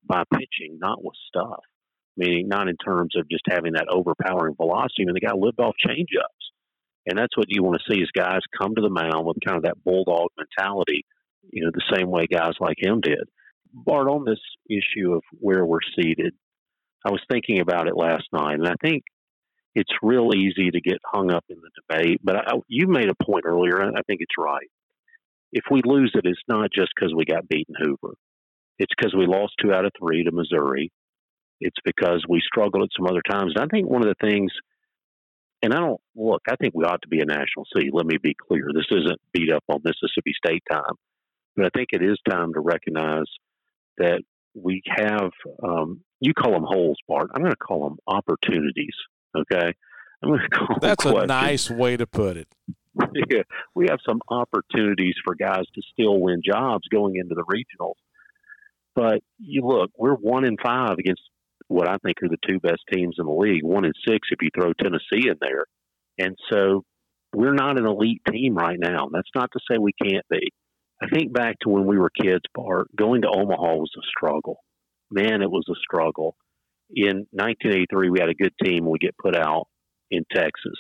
by 0.04 0.25
pitching, 0.32 0.78
not 0.80 1.04
with 1.04 1.14
stuff. 1.28 1.61
Meaning, 2.16 2.49
not 2.49 2.66
in 2.66 2.76
terms 2.76 3.14
of 3.16 3.30
just 3.30 3.44
having 3.49 3.75
that 3.75 3.87
overpowering 3.88 4.56
velocity. 4.56 5.02
I 5.02 5.04
mean, 5.04 5.14
the 5.14 5.20
guy 5.20 5.32
lived 5.32 5.61
off 5.61 5.76
changeups. 5.87 6.49
And 7.06 7.16
that's 7.16 7.37
what 7.37 7.47
you 7.49 7.62
want 7.62 7.78
to 7.78 7.94
see 7.94 8.00
is 8.00 8.11
guys 8.11 8.40
come 8.61 8.75
to 8.75 8.82
the 8.82 8.90
mound 8.90 9.25
with 9.25 9.37
kind 9.47 9.56
of 9.56 9.62
that 9.62 9.82
bulldog 9.85 10.30
mentality, 10.37 11.06
you 11.52 11.64
know, 11.64 11.70
the 11.73 11.97
same 11.97 12.11
way 12.11 12.26
guys 12.26 12.54
like 12.58 12.82
him 12.82 13.00
did. 13.00 13.23
Bart, 13.73 14.08
on 14.08 14.25
this 14.25 14.40
issue 14.68 15.12
of 15.12 15.23
where 15.38 15.64
we're 15.64 15.78
seated, 15.97 16.35
I 17.06 17.12
was 17.12 17.23
thinking 17.30 17.61
about 17.61 17.87
it 17.87 17.97
last 17.97 18.25
night, 18.32 18.54
and 18.54 18.66
I 18.66 18.75
think 18.82 19.04
it's 19.75 19.93
real 20.03 20.31
easy 20.35 20.71
to 20.71 20.81
get 20.81 20.99
hung 21.05 21.31
up 21.31 21.45
in 21.49 21.57
the 21.61 21.71
debate. 21.83 22.21
But 22.23 22.37
I, 22.37 22.53
you 22.69 22.87
made 22.89 23.11
a 23.11 23.25
point 23.25 23.45
earlier, 23.47 23.79
and 23.81 23.97
I 23.97 24.03
think 24.07 24.21
it's 24.21 24.35
right. 24.39 24.69
If 25.53 25.65
we 25.71 25.83
lose 25.85 26.13
it, 26.15 26.27
it's 26.27 26.41
not 26.49 26.71
just 26.73 26.91
because 26.95 27.15
we 27.15 27.25
got 27.25 27.49
beaten 27.49 27.75
Hoover. 27.81 28.15
It's 28.79 28.93
because 28.97 29.15
we 29.15 29.27
lost 29.27 29.55
two 29.61 29.73
out 29.73 29.85
of 29.85 29.93
three 29.99 30.25
to 30.25 30.31
Missouri. 30.31 30.93
It's 31.61 31.79
because 31.85 32.25
we 32.29 32.41
struggled 32.45 32.85
at 32.85 32.91
some 32.97 33.07
other 33.07 33.23
times. 33.29 33.53
And 33.57 33.65
I 33.65 33.67
think 33.67 33.89
one 33.89 34.07
of 34.07 34.09
the 34.09 34.29
things, 34.29 34.53
and 35.63 35.73
I 35.73 35.81
don't 35.81 36.01
look, 36.15 36.43
I 36.49 36.57
think 36.57 36.75
we 36.75 36.85
ought 36.85 37.03
to 37.03 37.09
be 37.09 37.21
a 37.21 37.25
national 37.25 37.67
seed. 37.75 37.91
Let 37.93 38.07
me 38.07 38.19
be 38.23 38.37
clear. 38.47 38.69
This 38.73 38.87
isn't 38.91 39.21
beat 39.33 39.53
up 39.53 39.65
on 39.69 39.81
Mississippi 39.83 40.33
State 40.37 40.63
time. 40.71 40.95
But 41.57 41.67
I 41.67 41.71
think 41.75 41.89
it 41.93 42.03
is 42.03 42.19
time 42.29 42.53
to 42.55 42.61
recognize 42.61 43.27
that 43.97 44.21
we 44.55 44.83
have, 44.87 45.31
um, 45.63 46.03
you 46.21 46.33
call 46.35 46.53
them 46.53 46.65
holes, 46.65 46.99
Bart. 47.09 47.31
I'm 47.35 47.43
going 47.43 47.53
to 47.53 47.57
call 47.57 47.89
them 47.89 47.99
opportunities. 48.07 48.95
Okay. 49.37 49.75
I'm 50.23 50.30
going 50.30 50.40
to 50.40 50.49
call 50.49 50.76
That's 50.80 51.04
a 51.04 51.26
nice 51.26 51.70
way 51.70 51.97
to 51.97 52.06
put 52.06 52.37
it. 52.37 52.49
yeah, 53.30 53.42
we 53.75 53.87
have 53.88 54.00
some 54.06 54.20
opportunities 54.28 55.14
for 55.25 55.35
guys 55.35 55.64
to 55.75 55.82
still 55.92 56.20
win 56.20 56.42
jobs 56.44 56.88
going 56.88 57.16
into 57.16 57.35
the 57.35 57.44
regionals. 57.44 57.94
But 58.97 59.20
you 59.38 59.62
look, 59.64 59.90
we're 59.97 60.14
one 60.14 60.44
in 60.44 60.56
five 60.61 60.99
against 60.99 61.23
what 61.68 61.88
I 61.88 61.99
think 61.99 62.16
are 62.23 62.28
the 62.28 62.38
two 62.49 62.58
best 62.58 62.80
teams 62.92 63.16
in 63.18 63.26
the 63.26 63.32
league. 63.32 63.62
One 63.62 63.85
in 63.85 63.92
six 64.06 64.28
if 64.30 64.42
you 64.42 64.50
throw 64.54 64.73
Tennessee 64.73 65.28
in 65.28 65.37
there. 65.40 65.66
And 66.18 66.37
so 66.50 66.85
we're 67.32 67.54
not 67.54 67.78
an 67.78 67.87
elite 67.87 68.23
team 68.28 68.56
right 68.56 68.78
now. 68.78 69.08
That's 69.12 69.30
not 69.35 69.50
to 69.52 69.61
say 69.70 69.78
we 69.78 69.92
can't 69.92 70.26
be. 70.28 70.50
I 71.00 71.06
think 71.08 71.32
back 71.32 71.56
to 71.61 71.68
when 71.68 71.87
we 71.87 71.99
were 71.99 72.11
kids, 72.11 72.42
Bart, 72.54 72.88
going 72.97 73.23
to 73.23 73.28
Omaha 73.28 73.76
was 73.76 73.92
a 73.97 74.02
struggle. 74.16 74.58
Man, 75.11 75.42
it 75.42 75.50
was 75.50 75.64
a 75.70 75.78
struggle. 75.80 76.35
In 76.90 77.26
1983, 77.33 78.11
we 78.11 78.21
had 78.21 78.30
a 78.30 78.35
good 78.35 78.54
team 78.62 78.87
we 78.87 78.99
get 78.99 79.16
put 79.18 79.37
out 79.37 79.68
in 80.11 80.25
Texas. 80.33 80.78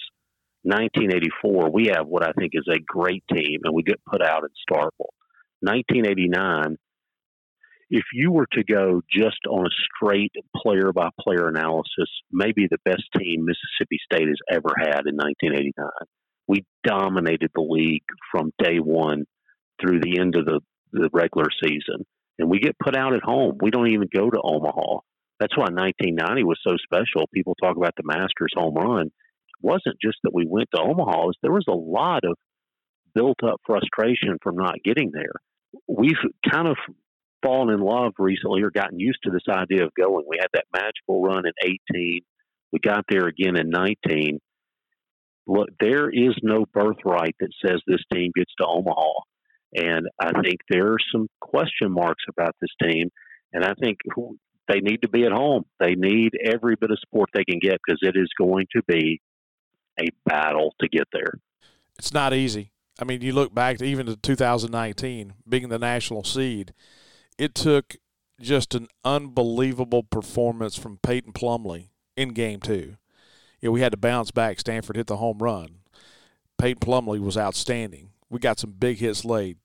1984, 0.62 1.70
we 1.70 1.86
have 1.94 2.06
what 2.06 2.22
I 2.22 2.32
think 2.32 2.52
is 2.54 2.66
a 2.68 2.80
great 2.86 3.24
team 3.32 3.60
and 3.64 3.74
we 3.74 3.82
get 3.82 4.04
put 4.04 4.22
out 4.22 4.42
in 4.42 4.50
Starkville. 4.68 5.14
1989, 5.60 6.76
if 7.90 8.04
you 8.12 8.30
were 8.30 8.46
to 8.52 8.64
go 8.64 9.00
just 9.10 9.38
on 9.48 9.66
a 9.66 9.70
straight 9.96 10.32
player 10.56 10.92
by 10.92 11.08
player 11.20 11.48
analysis, 11.48 12.10
maybe 12.30 12.66
the 12.70 12.78
best 12.84 13.04
team 13.18 13.44
Mississippi 13.44 13.98
State 14.04 14.28
has 14.28 14.38
ever 14.50 14.74
had 14.78 15.06
in 15.06 15.16
1989. 15.16 15.88
We 16.46 16.64
dominated 16.84 17.50
the 17.54 17.62
league 17.62 18.04
from 18.30 18.52
day 18.62 18.78
one 18.78 19.24
through 19.80 20.00
the 20.00 20.18
end 20.18 20.36
of 20.36 20.44
the, 20.44 20.60
the 20.92 21.08
regular 21.12 21.48
season. 21.62 22.04
And 22.38 22.48
we 22.48 22.60
get 22.60 22.78
put 22.78 22.96
out 22.96 23.14
at 23.14 23.22
home. 23.22 23.58
We 23.60 23.70
don't 23.70 23.88
even 23.88 24.08
go 24.14 24.30
to 24.30 24.40
Omaha. 24.42 25.00
That's 25.40 25.56
why 25.56 25.70
1990 25.70 26.44
was 26.44 26.58
so 26.66 26.74
special. 26.82 27.28
People 27.32 27.54
talk 27.62 27.76
about 27.76 27.94
the 27.96 28.02
Masters 28.04 28.52
home 28.54 28.74
run. 28.74 29.06
It 29.06 29.60
wasn't 29.62 29.96
just 30.02 30.18
that 30.24 30.34
we 30.34 30.46
went 30.46 30.68
to 30.74 30.80
Omaha, 30.80 31.26
was 31.26 31.36
there 31.42 31.52
was 31.52 31.66
a 31.68 31.72
lot 31.72 32.24
of 32.24 32.36
built 33.14 33.38
up 33.44 33.60
frustration 33.66 34.38
from 34.42 34.56
not 34.56 34.82
getting 34.84 35.10
there. 35.12 35.32
We've 35.86 36.12
kind 36.50 36.68
of 36.68 36.76
fallen 37.42 37.72
in 37.72 37.80
love 37.80 38.12
recently 38.18 38.62
or 38.62 38.70
gotten 38.70 38.98
used 38.98 39.20
to 39.24 39.30
this 39.30 39.48
idea 39.48 39.84
of 39.84 39.92
going. 39.94 40.24
We 40.28 40.38
had 40.40 40.48
that 40.54 40.64
magical 40.72 41.22
run 41.22 41.44
in 41.46 41.76
18. 41.94 42.20
We 42.72 42.78
got 42.80 43.04
there 43.08 43.26
again 43.26 43.56
in 43.56 43.70
19. 43.70 44.38
Look, 45.46 45.68
there 45.80 46.10
is 46.10 46.34
no 46.42 46.66
birthright 46.72 47.34
that 47.40 47.50
says 47.64 47.80
this 47.86 48.02
team 48.12 48.32
gets 48.34 48.52
to 48.60 48.66
Omaha. 48.66 49.12
And 49.74 50.06
I 50.20 50.32
think 50.42 50.58
there 50.68 50.92
are 50.92 50.98
some 51.12 51.28
question 51.40 51.90
marks 51.90 52.24
about 52.28 52.54
this 52.60 52.70
team. 52.82 53.08
And 53.52 53.64
I 53.64 53.74
think 53.80 53.98
they 54.68 54.80
need 54.80 55.02
to 55.02 55.08
be 55.08 55.24
at 55.24 55.32
home. 55.32 55.64
They 55.80 55.94
need 55.94 56.32
every 56.44 56.76
bit 56.76 56.90
of 56.90 56.98
support 57.00 57.30
they 57.32 57.44
can 57.44 57.58
get 57.58 57.78
because 57.84 58.00
it 58.02 58.14
is 58.16 58.28
going 58.38 58.66
to 58.76 58.82
be 58.86 59.20
a 60.00 60.08
battle 60.24 60.74
to 60.80 60.88
get 60.88 61.08
there. 61.12 61.32
It's 61.98 62.14
not 62.14 62.32
easy. 62.32 62.72
I 63.00 63.04
mean, 63.04 63.22
you 63.22 63.32
look 63.32 63.54
back 63.54 63.78
to 63.78 63.84
even 63.84 64.06
to 64.06 64.16
2019, 64.16 65.34
being 65.48 65.68
the 65.68 65.78
national 65.78 66.24
seed, 66.24 66.72
it 67.38 67.54
took 67.54 67.96
just 68.40 68.74
an 68.74 68.88
unbelievable 69.04 70.02
performance 70.02 70.76
from 70.76 70.98
Peyton 70.98 71.32
Plumley 71.32 71.90
in 72.16 72.30
game 72.30 72.60
two. 72.60 72.96
You 73.60 73.68
know, 73.68 73.72
we 73.72 73.80
had 73.80 73.92
to 73.92 73.98
bounce 73.98 74.30
back. 74.30 74.60
Stanford 74.60 74.96
hit 74.96 75.06
the 75.06 75.16
home 75.16 75.38
run. 75.38 75.78
Peyton 76.58 76.80
Plumley 76.80 77.18
was 77.18 77.36
outstanding 77.36 78.10
we 78.30 78.38
got 78.38 78.58
some 78.58 78.72
big 78.72 78.98
hits 78.98 79.24
laid. 79.24 79.58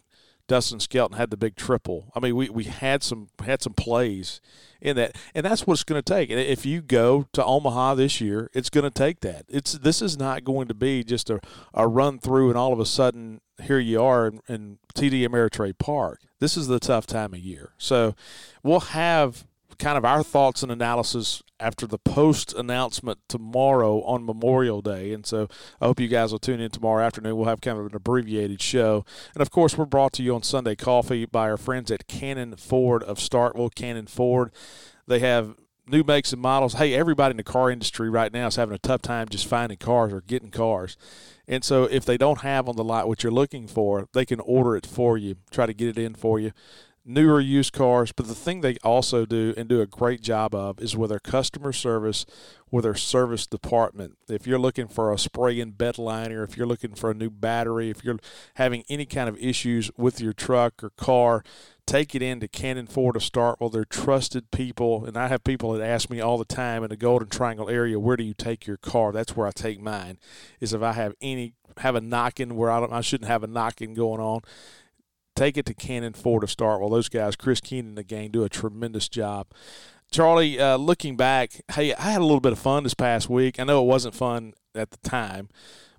Dustin 0.48 0.80
Skelton 0.80 1.18
had 1.18 1.30
the 1.30 1.38
big 1.38 1.56
triple. 1.56 2.12
I 2.16 2.20
mean, 2.20 2.36
we, 2.36 2.50
we 2.50 2.66
had 2.66 3.02
some 3.04 3.30
had 3.44 3.62
some 3.62 3.74
plays 3.74 4.42
in 4.82 4.96
that, 4.98 5.16
and 5.34 5.46
that's 5.46 5.66
what 5.66 5.74
it's 5.74 5.84
going 5.84 6.02
to 6.02 6.14
take. 6.14 6.30
And 6.30 6.40
if 6.40 6.66
you 6.66 6.82
go 6.82 7.28
to 7.34 7.44
Omaha 7.44 7.96
this 7.96 8.20
year, 8.20 8.50
it's 8.54 8.70
going 8.70 8.84
to 8.84 8.92
take 8.92 9.22
that. 9.22 9.46
It's 9.48 9.74
this 9.74 10.02
is 10.02 10.18
not 10.18 10.44
going 10.44 10.68
to 10.68 10.74
be 10.74 11.04
just 11.04 11.30
a, 11.30 11.40
a 11.74 11.88
run 11.88 12.20
through 12.20 12.50
and 12.50 12.58
all 12.58 12.74
of 12.74 12.80
a 12.80 12.86
sudden 12.86 13.42
here 13.62 13.80
you 13.80 14.02
are 14.02 14.28
in, 14.28 14.42
in 14.48 14.78
TD 14.96 15.28
Ameritrade 15.28 15.78
Park. 15.78 16.22
This 16.40 16.58
is 16.58 16.68
the 16.68 16.80
tough 16.80 17.06
time 17.06 17.34
of 17.34 17.40
year, 17.40 17.74
so 17.78 18.16
we'll 18.64 18.82
have 18.82 19.46
kind 19.84 19.98
of 19.98 20.06
our 20.06 20.24
thoughts 20.24 20.64
and 20.64 20.72
analysis 20.72 21.44
after 21.60 21.86
the 21.86 21.98
post 21.98 22.54
announcement 22.54 23.20
tomorrow 23.28 24.02
on 24.04 24.26
Memorial 24.26 24.82
Day. 24.82 25.12
And 25.12 25.26
so 25.26 25.50
I 25.82 25.88
hope 25.88 26.00
you 26.00 26.08
guys 26.08 26.32
will 26.32 26.40
tune 26.40 26.62
in 26.62 26.72
tomorrow 26.72 27.04
afternoon. 27.04 27.36
We'll 27.36 27.50
have 27.50 27.60
kind 27.60 27.78
of 27.78 27.88
an 27.88 27.96
abbreviated 27.96 28.62
show. 28.62 29.04
And 29.36 29.42
of 29.42 29.52
course, 29.52 29.78
we're 29.78 29.84
brought 29.84 30.14
to 30.14 30.24
you 30.24 30.36
on 30.36 30.42
Sunday 30.42 30.78
Coffee 30.78 31.26
by 31.26 31.50
our 31.50 31.58
friends 31.58 31.92
at 31.92 32.08
Cannon 32.08 32.56
Ford 32.56 33.04
of 33.04 33.18
Starkville. 33.18 33.76
Cannon 33.76 34.08
Ford. 34.08 34.54
They 35.06 35.20
have 35.20 35.58
new 35.86 36.06
makes 36.06 36.32
and 36.32 36.42
models. 36.42 36.76
Hey, 36.76 36.94
everybody 36.94 37.32
in 37.32 37.38
the 37.38 37.44
car 37.44 37.70
industry 37.70 38.10
right 38.10 38.32
now 38.32 38.48
is 38.48 38.56
having 38.56 38.76
a 38.76 38.80
tough 38.80 39.02
time 39.02 39.28
just 39.28 39.48
finding 39.48 39.80
cars 39.80 40.14
or 40.14 40.22
getting 40.22 40.50
cars. 40.50 40.96
And 41.46 41.62
so 41.62 41.84
if 41.84 42.06
they 42.06 42.18
don't 42.18 42.40
have 42.40 42.70
on 42.70 42.78
the 42.78 42.86
lot 42.86 43.10
what 43.10 43.22
you're 43.22 43.34
looking 43.34 43.68
for, 43.68 44.08
they 44.14 44.26
can 44.26 44.40
order 44.40 44.78
it 44.78 44.86
for 44.86 45.18
you, 45.18 45.36
try 45.52 45.66
to 45.66 45.74
get 45.74 45.90
it 45.90 45.98
in 45.98 46.16
for 46.16 46.40
you 46.40 46.54
newer 47.06 47.40
used 47.40 47.74
cars. 47.74 48.12
But 48.12 48.28
the 48.28 48.36
thing 48.36 48.62
they 48.62 48.78
also 48.84 49.26
do 49.26 49.54
and 49.58 49.68
do 49.68 49.82
a 49.82 49.88
great 49.88 50.22
job 50.22 50.56
of 50.56 50.80
is 50.80 50.96
with 50.96 51.10
their 51.10 51.20
customer 51.20 51.74
service, 51.74 52.26
with 52.72 52.84
their 52.84 52.96
service 52.96 53.46
department. 53.46 54.18
If 54.30 54.48
you're 54.48 54.60
looking 54.60 54.88
for 54.88 55.12
a 55.12 55.18
spray 55.18 55.60
in 55.60 55.72
bed 55.72 55.98
liner, 55.98 56.44
if 56.44 56.58
you're 56.58 56.68
looking 56.68 56.96
for 56.96 57.12
a 57.12 57.16
new 57.16 57.30
battery, 57.30 57.90
if 57.90 58.04
you're 58.04 58.20
having 58.56 58.84
any 58.90 59.06
kind 59.06 59.30
of 59.30 59.38
issues 59.38 59.92
with 59.98 60.20
your 60.22 60.34
truck 60.34 60.84
or 60.84 60.92
car, 60.92 61.44
take 61.86 62.16
it 62.16 62.22
into 62.22 62.48
Cannon 62.48 62.88
Ford 62.88 63.16
to 63.16 63.20
Starkville, 63.20 63.72
they're 63.72 63.86
trusted 63.86 64.52
people, 64.52 65.06
and 65.06 65.18
I 65.18 65.28
have 65.28 65.44
people 65.44 65.74
that 65.74 65.86
ask 65.86 66.10
me 66.10 66.22
all 66.22 66.38
the 66.38 66.46
time 66.46 66.84
in 66.84 66.90
the 66.90 66.96
Golden 66.96 67.28
Triangle 67.28 67.70
area, 67.70 68.00
where 68.00 68.16
do 68.16 68.24
you 68.24 68.34
take 68.34 68.66
your 68.66 68.78
car? 68.78 69.12
That's 69.12 69.36
where 69.36 69.48
I 69.48 69.52
take 69.52 69.82
mine. 69.82 70.18
Is 70.60 70.74
if 70.74 70.82
I 70.82 70.94
have 70.94 71.14
any 71.22 71.54
have 71.78 71.96
a 71.96 72.02
knocking 72.02 72.56
where 72.56 72.70
I 72.70 72.80
don't, 72.80 72.94
I 72.94 73.02
shouldn't 73.02 73.30
have 73.30 73.44
a 73.44 73.48
knocking 73.48 73.96
going 73.96 74.22
on 74.22 74.42
take 75.36 75.58
it 75.58 75.66
to 75.66 75.74
Cannon 75.74 76.14
Ford 76.14 76.42
to 76.42 76.48
Starkville, 76.48 76.92
those 76.92 77.10
guys, 77.10 77.36
Chris 77.36 77.60
Keenan 77.60 77.90
and 77.90 77.98
the 77.98 78.04
gang, 78.04 78.32
do 78.32 78.44
a 78.44 78.50
tremendous 78.50 79.10
job. 79.10 79.48
Charlie, 80.12 80.60
uh, 80.60 80.78
looking 80.78 81.18
back, 81.18 81.62
hey, 81.72 81.94
I 81.96 82.12
had 82.12 82.22
a 82.22 82.26
little 82.26 82.40
bit 82.40 82.52
of 82.52 82.60
fun 82.60 82.84
this 82.84 82.94
past 82.94 83.30
week. 83.30 83.60
I 83.60 83.64
know 83.64 83.82
it 83.82 83.88
wasn't 83.88 84.14
fun 84.14 84.54
at 84.76 84.92
the 84.92 84.98
time, 84.98 85.50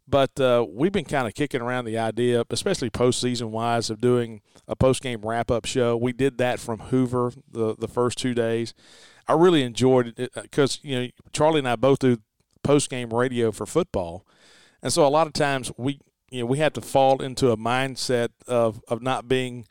But 0.06 0.38
uh, 0.38 0.66
we've 0.68 0.92
been 0.92 1.06
kind 1.06 1.26
of 1.26 1.34
kicking 1.34 1.62
around 1.62 1.86
the 1.86 1.98
idea, 1.98 2.44
especially 2.50 2.90
postseason 2.90 3.50
wise, 3.50 3.88
of 3.88 4.00
doing 4.00 4.42
a 4.68 4.76
post 4.76 5.02
game 5.02 5.22
wrap 5.22 5.50
up 5.50 5.64
show. 5.64 5.96
We 5.96 6.12
did 6.12 6.38
that 6.38 6.60
from 6.60 6.78
Hoover 6.78 7.32
the 7.50 7.74
the 7.76 7.88
first 7.88 8.18
two 8.18 8.34
days. 8.34 8.74
I 9.26 9.32
really 9.32 9.62
enjoyed 9.62 10.18
it 10.18 10.30
because 10.34 10.78
you 10.82 11.00
know 11.00 11.08
Charlie 11.32 11.60
and 11.60 11.68
I 11.68 11.76
both 11.76 12.00
do 12.00 12.18
post 12.62 12.90
game 12.90 13.10
radio 13.10 13.50
for 13.50 13.64
football, 13.64 14.26
and 14.82 14.92
so 14.92 15.06
a 15.06 15.08
lot 15.08 15.26
of 15.26 15.32
times 15.32 15.72
we 15.78 16.00
you 16.34 16.40
know 16.40 16.46
we 16.46 16.58
have 16.58 16.72
to 16.74 16.80
fall 16.80 17.22
into 17.22 17.50
a 17.50 17.56
mindset 17.56 18.30
of 18.46 18.82
of 18.88 19.00
not 19.00 19.28
being 19.28 19.66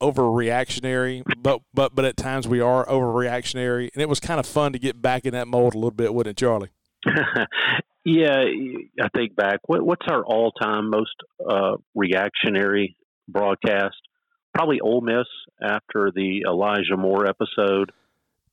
overreactionary, 0.00 1.22
but 1.42 1.62
but 1.72 1.94
but 1.94 2.04
at 2.04 2.16
times 2.16 2.46
we 2.46 2.60
are 2.60 2.86
overreactionary, 2.86 3.90
and 3.92 4.02
it 4.02 4.08
was 4.08 4.20
kind 4.20 4.38
of 4.38 4.46
fun 4.46 4.72
to 4.72 4.78
get 4.78 5.00
back 5.00 5.24
in 5.24 5.32
that 5.32 5.48
mold 5.48 5.74
a 5.74 5.78
little 5.78 5.90
bit, 5.90 6.14
wouldn't 6.14 6.38
it, 6.38 6.40
Charlie? 6.40 6.70
yeah, 8.04 8.44
I 9.02 9.08
think 9.14 9.34
back. 9.34 9.60
What, 9.66 9.84
what's 9.84 10.06
our 10.08 10.24
all-time 10.24 10.90
most 10.90 11.14
uh, 11.48 11.76
reactionary 11.94 12.96
broadcast? 13.28 13.96
Probably 14.54 14.80
Ole 14.80 15.00
Miss 15.00 15.26
after 15.62 16.10
the 16.14 16.44
Elijah 16.46 16.96
Moore 16.96 17.26
episode. 17.28 17.92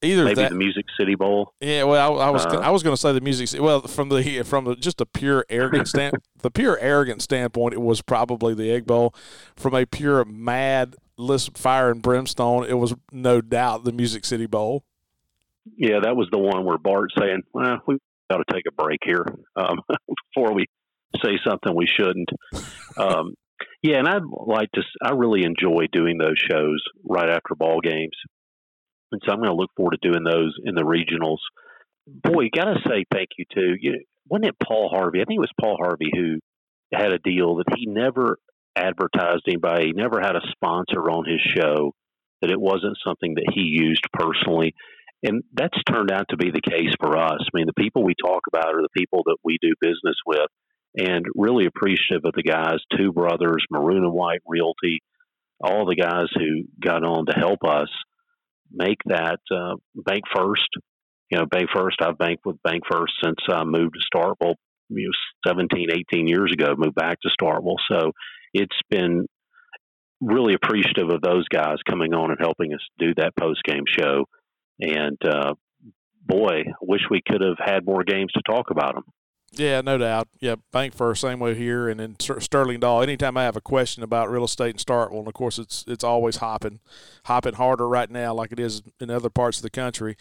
Either 0.03 0.23
maybe 0.25 0.35
that, 0.35 0.49
the 0.49 0.55
Music 0.55 0.85
City 0.99 1.13
Bowl. 1.13 1.53
Yeah, 1.59 1.83
well, 1.83 2.19
I, 2.19 2.27
I 2.27 2.29
was 2.31 2.45
uh, 2.45 2.57
I 2.57 2.71
was 2.71 2.81
going 2.81 2.95
to 2.95 2.99
say 2.99 3.13
the 3.13 3.21
Music 3.21 3.47
City. 3.47 3.61
Well, 3.61 3.81
from 3.81 4.09
the 4.09 4.41
from 4.43 4.65
the, 4.65 4.75
just 4.75 4.99
a 4.99 5.05
pure 5.05 5.45
arrogant 5.49 5.87
stand, 5.87 6.15
the 6.41 6.49
pure 6.49 6.77
arrogant 6.79 7.21
standpoint, 7.21 7.75
it 7.75 7.81
was 7.81 8.01
probably 8.01 8.55
the 8.55 8.71
Egg 8.71 8.87
Bowl. 8.87 9.13
From 9.55 9.75
a 9.75 9.85
pure 9.85 10.25
mad 10.25 10.95
list 11.17 11.55
fire 11.55 11.91
and 11.91 12.01
brimstone, 12.01 12.65
it 12.65 12.79
was 12.79 12.95
no 13.11 13.41
doubt 13.41 13.83
the 13.83 13.91
Music 13.91 14.25
City 14.25 14.47
Bowl. 14.47 14.83
Yeah, 15.77 15.99
that 16.01 16.15
was 16.15 16.27
the 16.31 16.39
one 16.39 16.65
where 16.65 16.79
Bart 16.79 17.11
saying, 17.19 17.43
"Well, 17.53 17.77
we 17.85 17.97
got 18.31 18.37
to 18.37 18.53
take 18.53 18.63
a 18.67 18.71
break 18.71 18.99
here 19.03 19.25
um, 19.55 19.81
before 20.33 20.53
we 20.53 20.65
say 21.23 21.37
something 21.47 21.75
we 21.75 21.85
shouldn't." 21.87 22.29
Um, 22.97 23.35
yeah, 23.83 23.97
and 23.97 24.07
I'd 24.07 24.23
like 24.25 24.71
to. 24.71 24.81
I 25.03 25.11
really 25.11 25.43
enjoy 25.43 25.85
doing 25.91 26.17
those 26.17 26.39
shows 26.39 26.81
right 27.03 27.29
after 27.29 27.53
ball 27.55 27.81
games 27.81 28.15
and 29.11 29.21
so 29.25 29.31
I'm 29.31 29.39
going 29.39 29.49
to 29.49 29.55
look 29.55 29.71
forward 29.75 29.97
to 30.01 30.11
doing 30.11 30.23
those 30.23 30.55
in 30.63 30.75
the 30.75 30.83
regionals. 30.83 31.39
Boy, 32.07 32.49
got 32.53 32.65
to 32.65 32.79
say 32.87 33.05
thank 33.11 33.29
you 33.37 33.45
to 33.53 33.75
you. 33.79 34.03
Wasn't 34.27 34.47
it 34.47 34.55
Paul 34.59 34.89
Harvey? 34.89 35.21
I 35.21 35.25
think 35.25 35.37
it 35.37 35.47
was 35.47 35.51
Paul 35.59 35.77
Harvey 35.79 36.09
who 36.13 36.39
had 36.93 37.13
a 37.13 37.19
deal 37.19 37.55
that 37.55 37.73
he 37.75 37.85
never 37.85 38.37
advertised 38.75 39.43
anybody, 39.47 39.87
he 39.87 39.93
never 39.93 40.19
had 40.21 40.35
a 40.35 40.47
sponsor 40.51 41.09
on 41.09 41.25
his 41.29 41.41
show, 41.41 41.93
that 42.41 42.51
it 42.51 42.59
wasn't 42.59 42.97
something 43.05 43.35
that 43.35 43.51
he 43.53 43.61
used 43.61 44.05
personally. 44.13 44.73
And 45.23 45.43
that's 45.53 45.77
turned 45.83 46.11
out 46.11 46.25
to 46.29 46.37
be 46.37 46.51
the 46.51 46.61
case 46.61 46.93
for 46.99 47.17
us. 47.17 47.39
I 47.41 47.49
mean, 47.53 47.67
the 47.67 47.81
people 47.81 48.03
we 48.03 48.15
talk 48.15 48.41
about 48.47 48.73
are 48.73 48.81
the 48.81 48.97
people 48.97 49.21
that 49.25 49.37
we 49.43 49.57
do 49.61 49.73
business 49.79 50.15
with, 50.25 50.49
and 50.97 51.25
really 51.35 51.65
appreciative 51.67 52.25
of 52.25 52.33
the 52.33 52.43
guys, 52.43 52.79
Two 52.97 53.13
Brothers, 53.13 53.63
Maroon 53.69 54.03
and 54.03 54.13
White 54.13 54.41
Realty, 54.47 55.01
all 55.63 55.85
the 55.85 55.95
guys 55.95 56.27
who 56.33 56.63
got 56.83 57.03
on 57.03 57.27
to 57.27 57.33
help 57.33 57.59
us 57.63 57.89
make 58.73 58.97
that 59.05 59.39
uh, 59.53 59.75
bank 59.95 60.23
first. 60.35 60.69
You 61.29 61.39
know, 61.39 61.45
BankFirst. 61.45 62.01
I've 62.01 62.17
banked 62.17 62.45
with 62.45 62.57
BankFirst 62.67 63.11
since 63.23 63.37
I 63.49 63.63
moved 63.63 63.95
to 63.95 64.17
Starkville, 64.17 64.55
you 64.89 65.11
know, 65.45 65.49
17, 65.49 65.87
18 66.13 66.27
years 66.27 66.51
ago. 66.51 66.75
Moved 66.77 66.95
back 66.95 67.19
to 67.21 67.29
Starkville, 67.41 67.77
so 67.89 68.11
it's 68.53 68.77
been 68.89 69.27
really 70.19 70.53
appreciative 70.53 71.09
of 71.09 71.21
those 71.21 71.47
guys 71.47 71.77
coming 71.89 72.13
on 72.13 72.31
and 72.31 72.39
helping 72.39 72.73
us 72.73 72.81
do 72.99 73.13
that 73.15 73.35
post 73.39 73.63
game 73.63 73.83
show. 73.87 74.25
And 74.79 75.17
uh, 75.25 75.53
boy, 76.25 76.63
wish 76.81 77.01
we 77.09 77.21
could 77.25 77.41
have 77.41 77.57
had 77.63 77.85
more 77.85 78.03
games 78.03 78.31
to 78.33 78.41
talk 78.45 78.69
about 78.69 78.95
them. 78.95 79.03
Yeah, 79.53 79.81
no 79.81 79.97
doubt. 79.97 80.29
Yeah, 80.39 80.55
BankFirst, 80.73 81.17
same 81.17 81.39
way 81.39 81.55
here, 81.55 81.89
and 81.89 81.99
then 81.99 82.15
Sterling 82.19 82.79
Doll. 82.79 83.01
Anytime 83.01 83.35
I 83.35 83.43
have 83.43 83.57
a 83.57 83.61
question 83.61 84.01
about 84.01 84.31
real 84.31 84.45
estate 84.45 84.69
and 84.69 84.79
Starkville, 84.79 85.27
of 85.27 85.33
course 85.33 85.59
it's 85.59 85.83
it's 85.87 86.05
always 86.05 86.37
hopping, 86.37 86.79
hopping 87.25 87.55
harder 87.55 87.87
right 87.87 88.09
now, 88.09 88.33
like 88.33 88.53
it 88.53 88.59
is 88.59 88.81
in 89.01 89.09
other 89.09 89.29
parts 89.29 89.57
of 89.57 89.63
the 89.63 89.69
country. 89.69 90.15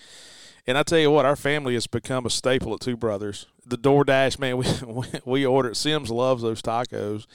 And 0.67 0.77
I 0.77 0.83
tell 0.83 0.99
you 0.99 1.11
what, 1.11 1.25
our 1.25 1.37
family 1.37 1.75
has 1.75 1.87
become 1.87 2.27
a 2.27 2.31
staple 2.31 2.75
at 2.75 2.81
Two 2.81 2.97
Brothers. 2.97 3.47
The 3.65 3.79
DoorDash, 3.79 4.39
man, 4.39 4.57
we 4.87 5.07
we 5.25 5.47
order. 5.47 5.75
Sims 5.75 6.11
loves 6.11 6.43
those 6.43 6.63
tacos, 6.63 7.27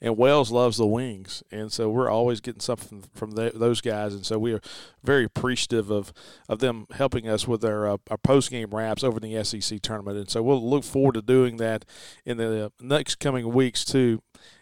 and 0.00 0.16
Wells 0.16 0.50
loves 0.50 0.76
the 0.76 0.86
wings, 0.86 1.42
and 1.50 1.72
so 1.72 1.88
we're 1.88 2.10
always 2.10 2.40
getting 2.40 2.60
something 2.60 3.04
from 3.14 3.32
the, 3.32 3.52
those 3.54 3.80
guys. 3.80 4.14
And 4.14 4.26
so 4.26 4.38
we 4.38 4.52
are 4.52 4.60
very 5.02 5.24
appreciative 5.24 5.90
of 5.90 6.12
of 6.48 6.58
them 6.58 6.86
helping 6.92 7.28
us 7.28 7.46
with 7.46 7.64
our 7.64 7.88
uh, 7.88 7.96
our 8.10 8.18
post 8.18 8.50
game 8.50 8.70
wraps 8.70 9.04
over 9.04 9.20
the 9.20 9.42
SEC 9.44 9.80
tournament. 9.82 10.18
And 10.18 10.30
so 10.30 10.42
we'll 10.42 10.68
look 10.68 10.84
forward 10.84 11.14
to 11.14 11.22
doing 11.22 11.58
that 11.58 11.84
in 12.24 12.38
the 12.38 12.72
next 12.80 13.16
coming 13.16 13.52
weeks 13.52 13.84
too 13.84 14.20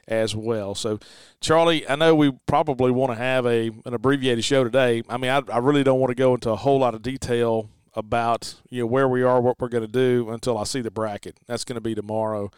as 0.09 0.35
well. 0.35 0.75
So, 0.75 0.99
Charlie, 1.41 1.89
I 1.89 1.97
know 1.97 2.15
we 2.15 2.33
probably 2.47 2.91
want 2.91 3.13
to 3.13 3.17
have 3.17 3.47
a 3.47 3.71
an 3.85 3.95
abbreviated 3.95 4.45
show 4.45 4.65
today. 4.65 5.03
I 5.09 5.17
mean, 5.17 5.31
I, 5.31 5.43
I 5.53 5.59
really 5.59 5.85
don't 5.85 6.01
want 6.01 6.11
to 6.11 6.15
go 6.15 6.35
into 6.35 6.51
a 6.51 6.57
whole 6.57 6.81
lot 6.81 6.95
of 6.95 7.03
detail 7.03 7.71
about 7.95 8.55
you 8.71 8.81
know 8.81 8.87
where 8.87 9.09
we 9.09 9.23
are, 9.23 9.41
what 9.41 9.61
we're 9.61 9.69
going 9.69 9.83
to 9.83 9.89
do 9.89 10.31
until 10.31 10.59
I 10.59 10.65
see 10.65 10.81
the 10.81 10.91
bracket. 10.91 11.39
That's 11.47 11.65
going 11.65 11.77
to 11.77 11.81
be 11.81 11.95
tomorrow. 11.95 12.51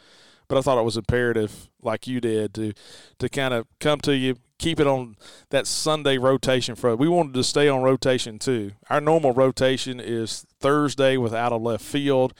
But 0.46 0.58
I 0.58 0.60
thought 0.60 0.78
it 0.78 0.84
was 0.84 0.96
imperative, 0.96 1.68
like 1.82 2.06
you 2.06 2.20
did, 2.20 2.54
to 2.54 2.72
to 3.18 3.28
kind 3.28 3.54
of 3.54 3.66
come 3.80 4.00
to 4.00 4.14
you, 4.14 4.36
keep 4.58 4.78
it 4.78 4.86
on 4.86 5.16
that 5.50 5.66
Sunday 5.66 6.18
rotation 6.18 6.74
for. 6.74 6.94
We 6.96 7.08
wanted 7.08 7.34
to 7.34 7.44
stay 7.44 7.68
on 7.68 7.82
rotation 7.82 8.38
too. 8.38 8.72
Our 8.90 9.00
normal 9.00 9.32
rotation 9.32 10.00
is 10.00 10.46
Thursday 10.60 11.16
with 11.16 11.34
out 11.34 11.52
of 11.52 11.62
left 11.62 11.84
field, 11.84 12.34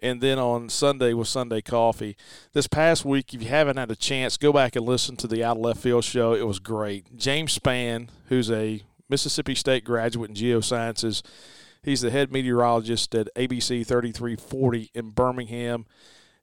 and 0.00 0.20
then 0.20 0.38
on 0.38 0.68
Sunday 0.68 1.14
with 1.14 1.28
Sunday 1.28 1.62
coffee. 1.62 2.16
This 2.52 2.66
past 2.66 3.06
week, 3.06 3.32
if 3.32 3.42
you 3.42 3.48
haven't 3.48 3.78
had 3.78 3.90
a 3.90 3.96
chance, 3.96 4.36
go 4.36 4.52
back 4.52 4.76
and 4.76 4.84
listen 4.84 5.16
to 5.16 5.26
the 5.26 5.42
out 5.42 5.56
of 5.56 5.62
left 5.62 5.80
field 5.80 6.04
show. 6.04 6.34
It 6.34 6.46
was 6.46 6.58
great. 6.58 7.16
James 7.16 7.58
Spann, 7.58 8.10
who's 8.26 8.50
a 8.50 8.82
Mississippi 9.08 9.54
State 9.54 9.84
graduate 9.84 10.30
in 10.30 10.36
geosciences 10.36 11.22
He's 11.86 12.00
the 12.00 12.10
head 12.10 12.32
meteorologist 12.32 13.14
at 13.14 13.32
ABC 13.36 13.86
3340 13.86 14.90
in 14.92 15.10
Birmingham. 15.10 15.86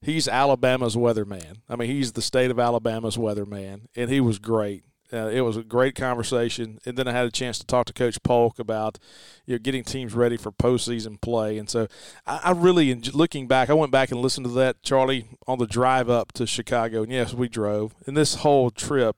He's 0.01 0.25
Alabama's 0.25 0.95
weatherman. 0.95 1.57
I 1.67 1.75
mean, 1.75 1.89
he's 1.89 2.13
the 2.13 2.21
state 2.21 2.49
of 2.49 2.59
Alabama's 2.59 3.17
weatherman, 3.17 3.87
and 3.93 4.09
he 4.09 4.21
was 4.21 4.39
great. 4.39 4.85
Uh, 5.11 5.27
it 5.27 5.41
was 5.41 5.57
a 5.57 5.63
great 5.63 5.95
conversation, 5.95 6.79
and 6.85 6.97
then 6.97 7.09
I 7.09 7.11
had 7.11 7.25
a 7.25 7.31
chance 7.31 7.59
to 7.59 7.65
talk 7.65 7.87
to 7.87 7.93
Coach 7.93 8.23
Polk 8.23 8.57
about 8.57 8.99
you 9.45 9.55
know 9.55 9.59
getting 9.59 9.83
teams 9.83 10.13
ready 10.13 10.37
for 10.37 10.49
postseason 10.49 11.19
play. 11.19 11.57
And 11.57 11.69
so, 11.69 11.87
I, 12.25 12.39
I 12.45 12.51
really, 12.51 12.95
looking 12.95 13.45
back, 13.45 13.69
I 13.69 13.73
went 13.73 13.91
back 13.91 14.11
and 14.11 14.21
listened 14.21 14.45
to 14.45 14.53
that 14.53 14.81
Charlie 14.81 15.27
on 15.45 15.59
the 15.59 15.67
drive 15.67 16.09
up 16.09 16.31
to 16.33 16.47
Chicago. 16.47 17.03
And 17.03 17.11
yes, 17.11 17.33
we 17.33 17.49
drove, 17.49 17.95
and 18.07 18.15
this 18.15 18.35
whole 18.35 18.71
trip 18.71 19.17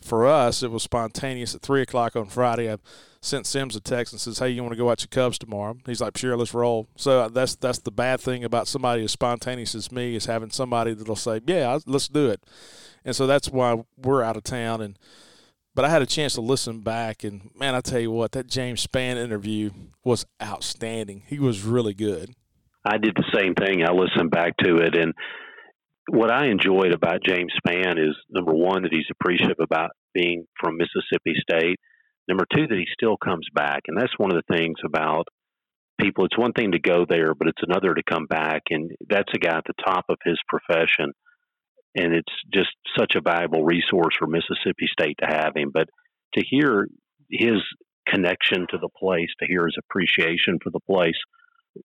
for 0.00 0.26
us, 0.26 0.64
it 0.64 0.72
was 0.72 0.82
spontaneous. 0.82 1.54
At 1.54 1.62
three 1.62 1.80
o'clock 1.80 2.16
on 2.16 2.26
Friday, 2.26 2.70
I 2.70 2.78
sent 3.24 3.46
Sims 3.46 3.74
a 3.74 3.80
text 3.80 4.12
and 4.12 4.20
says, 4.20 4.38
"Hey, 4.38 4.50
you 4.50 4.62
want 4.62 4.72
to 4.72 4.78
go 4.78 4.86
watch 4.86 5.02
the 5.02 5.08
Cubs 5.08 5.38
tomorrow?" 5.38 5.76
He's 5.86 6.00
like, 6.00 6.16
"Sure, 6.16 6.36
let's 6.36 6.54
roll." 6.54 6.88
So 6.96 7.22
uh, 7.22 7.28
that's 7.28 7.56
that's 7.56 7.78
the 7.78 7.90
bad 7.90 8.20
thing 8.20 8.44
about 8.44 8.68
somebody 8.68 9.04
as 9.04 9.12
spontaneous 9.12 9.74
as 9.74 9.90
me 9.90 10.14
is 10.14 10.26
having 10.26 10.50
somebody 10.50 10.94
that'll 10.94 11.16
say, 11.16 11.40
"Yeah, 11.46 11.78
let's 11.86 12.08
do 12.08 12.28
it." 12.28 12.44
And 13.04 13.16
so 13.16 13.26
that's 13.26 13.50
why 13.50 13.84
we're 13.96 14.22
out 14.22 14.36
of 14.36 14.44
town. 14.44 14.80
And 14.80 14.98
but 15.74 15.84
I 15.84 15.88
had 15.88 16.02
a 16.02 16.06
chance 16.06 16.34
to 16.34 16.40
listen 16.40 16.80
back, 16.80 17.24
and 17.24 17.50
man, 17.58 17.74
I 17.74 17.80
tell 17.80 18.00
you 18.00 18.10
what, 18.10 18.32
that 18.32 18.46
James 18.46 18.86
Spann 18.86 19.16
interview 19.16 19.70
was 20.04 20.26
outstanding. 20.42 21.22
He 21.26 21.38
was 21.38 21.62
really 21.62 21.94
good. 21.94 22.34
I 22.84 22.98
did 22.98 23.14
the 23.16 23.24
same 23.34 23.54
thing. 23.54 23.82
I 23.82 23.92
listened 23.92 24.30
back 24.30 24.56
to 24.58 24.76
it, 24.76 24.94
and 24.94 25.14
what 26.10 26.30
I 26.30 26.48
enjoyed 26.48 26.92
about 26.92 27.24
James 27.26 27.52
Spann 27.66 27.98
is 27.98 28.14
number 28.30 28.52
one 28.52 28.82
that 28.82 28.92
he's 28.92 29.06
appreciative 29.10 29.56
about 29.58 29.92
being 30.12 30.46
from 30.60 30.76
Mississippi 30.76 31.34
State 31.40 31.78
Number 32.28 32.46
two, 32.54 32.66
that 32.66 32.78
he 32.78 32.86
still 32.92 33.16
comes 33.16 33.46
back. 33.54 33.82
And 33.86 34.00
that's 34.00 34.18
one 34.18 34.34
of 34.34 34.42
the 34.42 34.54
things 34.54 34.76
about 34.84 35.26
people. 36.00 36.24
It's 36.24 36.38
one 36.38 36.52
thing 36.52 36.72
to 36.72 36.78
go 36.78 37.04
there, 37.08 37.34
but 37.34 37.48
it's 37.48 37.62
another 37.62 37.94
to 37.94 38.02
come 38.02 38.26
back. 38.26 38.62
And 38.70 38.90
that's 39.08 39.32
a 39.34 39.38
guy 39.38 39.58
at 39.58 39.64
the 39.66 39.82
top 39.84 40.06
of 40.08 40.16
his 40.24 40.38
profession. 40.48 41.12
And 41.96 42.14
it's 42.14 42.32
just 42.52 42.70
such 42.98 43.14
a 43.14 43.20
valuable 43.20 43.64
resource 43.64 44.16
for 44.18 44.26
Mississippi 44.26 44.88
State 44.90 45.16
to 45.20 45.26
have 45.26 45.52
him. 45.54 45.70
But 45.72 45.88
to 46.34 46.44
hear 46.44 46.88
his 47.30 47.60
connection 48.08 48.66
to 48.70 48.78
the 48.78 48.88
place, 48.98 49.28
to 49.40 49.46
hear 49.46 49.64
his 49.66 49.76
appreciation 49.78 50.58
for 50.62 50.70
the 50.70 50.80
place 50.80 51.18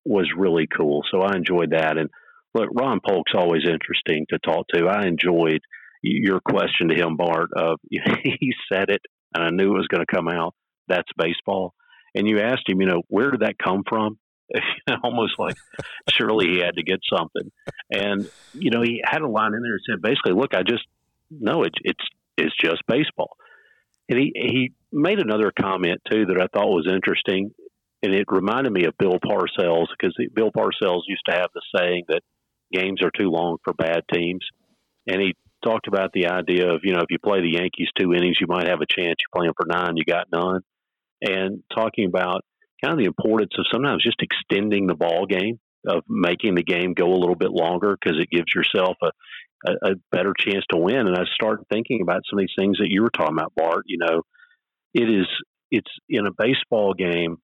was 0.05 0.27
really 0.35 0.67
cool. 0.67 1.01
So 1.11 1.21
I 1.21 1.35
enjoyed 1.35 1.71
that. 1.71 1.97
And 1.97 2.09
look, 2.53 2.69
Ron 2.73 2.99
Polk's 3.05 3.33
always 3.35 3.63
interesting 3.63 4.25
to 4.29 4.39
talk 4.39 4.67
to. 4.73 4.87
I 4.87 5.05
enjoyed 5.05 5.61
your 6.01 6.39
question 6.39 6.89
to 6.89 6.95
him, 6.95 7.17
Bart. 7.17 7.49
Of 7.55 7.79
he 7.89 8.53
said 8.71 8.89
it 8.89 9.01
and 9.33 9.43
I 9.43 9.49
knew 9.49 9.73
it 9.73 9.77
was 9.77 9.87
going 9.87 10.05
to 10.05 10.15
come 10.15 10.27
out. 10.27 10.55
That's 10.87 11.07
baseball. 11.17 11.73
And 12.15 12.27
you 12.27 12.39
asked 12.39 12.67
him, 12.67 12.81
you 12.81 12.87
know, 12.87 13.03
where 13.07 13.31
did 13.31 13.41
that 13.41 13.57
come 13.63 13.83
from? 13.87 14.17
Almost 15.03 15.33
like 15.37 15.55
surely 16.09 16.47
he 16.47 16.59
had 16.59 16.75
to 16.75 16.83
get 16.83 16.99
something. 17.13 17.51
And 17.91 18.29
you 18.53 18.71
know, 18.71 18.81
he 18.81 19.01
had 19.03 19.21
a 19.21 19.27
line 19.27 19.53
in 19.53 19.61
there 19.61 19.73
that 19.73 19.81
said 19.87 20.01
basically, 20.01 20.33
"Look, 20.33 20.55
I 20.55 20.63
just 20.63 20.83
no, 21.29 21.61
it's 21.63 21.77
it's 21.83 22.03
it's 22.35 22.55
just 22.59 22.81
baseball." 22.87 23.37
And 24.09 24.17
he 24.17 24.31
he 24.33 24.71
made 24.91 25.19
another 25.19 25.51
comment 25.51 26.01
too 26.09 26.25
that 26.25 26.41
I 26.41 26.47
thought 26.47 26.69
was 26.69 26.91
interesting, 26.91 27.51
and 28.01 28.15
it 28.15 28.25
reminded 28.27 28.73
me 28.73 28.85
of 28.85 28.97
Bill 28.97 29.19
Parcells 29.23 29.87
because 29.99 30.17
Bill 30.33 30.51
Parcells 30.51 31.03
used 31.07 31.21
to 31.29 31.35
have 31.35 31.49
the 31.53 31.61
saying 31.77 32.05
that 32.07 32.21
games 32.73 33.03
are 33.03 33.11
too 33.15 33.29
long 33.29 33.57
for 33.63 33.73
bad 33.73 34.01
teams. 34.11 34.45
and 35.07 35.21
he 35.21 35.35
talked 35.63 35.87
about 35.87 36.11
the 36.13 36.27
idea 36.27 36.73
of 36.73 36.81
you 36.83 36.93
know 36.93 37.01
if 37.01 37.09
you 37.09 37.19
play 37.19 37.41
the 37.41 37.51
Yankees 37.51 37.89
two 37.97 38.13
innings, 38.13 38.37
you 38.39 38.47
might 38.47 38.67
have 38.67 38.81
a 38.81 38.85
chance. 38.85 39.15
You 39.19 39.35
play 39.35 39.47
them 39.47 39.53
for 39.57 39.67
nine, 39.67 39.97
you 39.97 40.05
got 40.05 40.27
none, 40.31 40.61
and 41.21 41.63
talking 41.73 42.05
about 42.05 42.41
kind 42.83 42.93
of 42.93 42.99
the 42.99 43.05
importance 43.05 43.51
of 43.57 43.65
sometimes 43.71 44.03
just 44.03 44.21
extending 44.21 44.87
the 44.87 44.95
ball 44.95 45.25
game 45.25 45.59
of 45.87 46.03
making 46.07 46.55
the 46.55 46.63
game 46.63 46.93
go 46.93 47.07
a 47.07 47.19
little 47.19 47.35
bit 47.35 47.51
longer 47.51 47.97
because 47.99 48.19
it 48.19 48.29
gives 48.29 48.53
yourself 48.53 48.97
a, 49.01 49.11
a, 49.65 49.91
a 49.91 49.95
better 50.11 50.33
chance 50.37 50.65
to 50.69 50.77
win. 50.77 51.07
And 51.07 51.15
I 51.15 51.23
start 51.33 51.61
thinking 51.71 52.01
about 52.01 52.21
some 52.29 52.39
of 52.39 52.43
these 52.43 52.55
things 52.57 52.77
that 52.79 52.89
you 52.89 53.01
were 53.01 53.11
talking 53.11 53.37
about, 53.37 53.53
Bart. 53.55 53.83
You 53.87 53.97
know, 53.99 54.21
it 54.93 55.09
is 55.09 55.27
it's 55.71 55.91
in 56.09 56.25
a 56.25 56.31
baseball 56.37 56.93
game. 56.93 57.37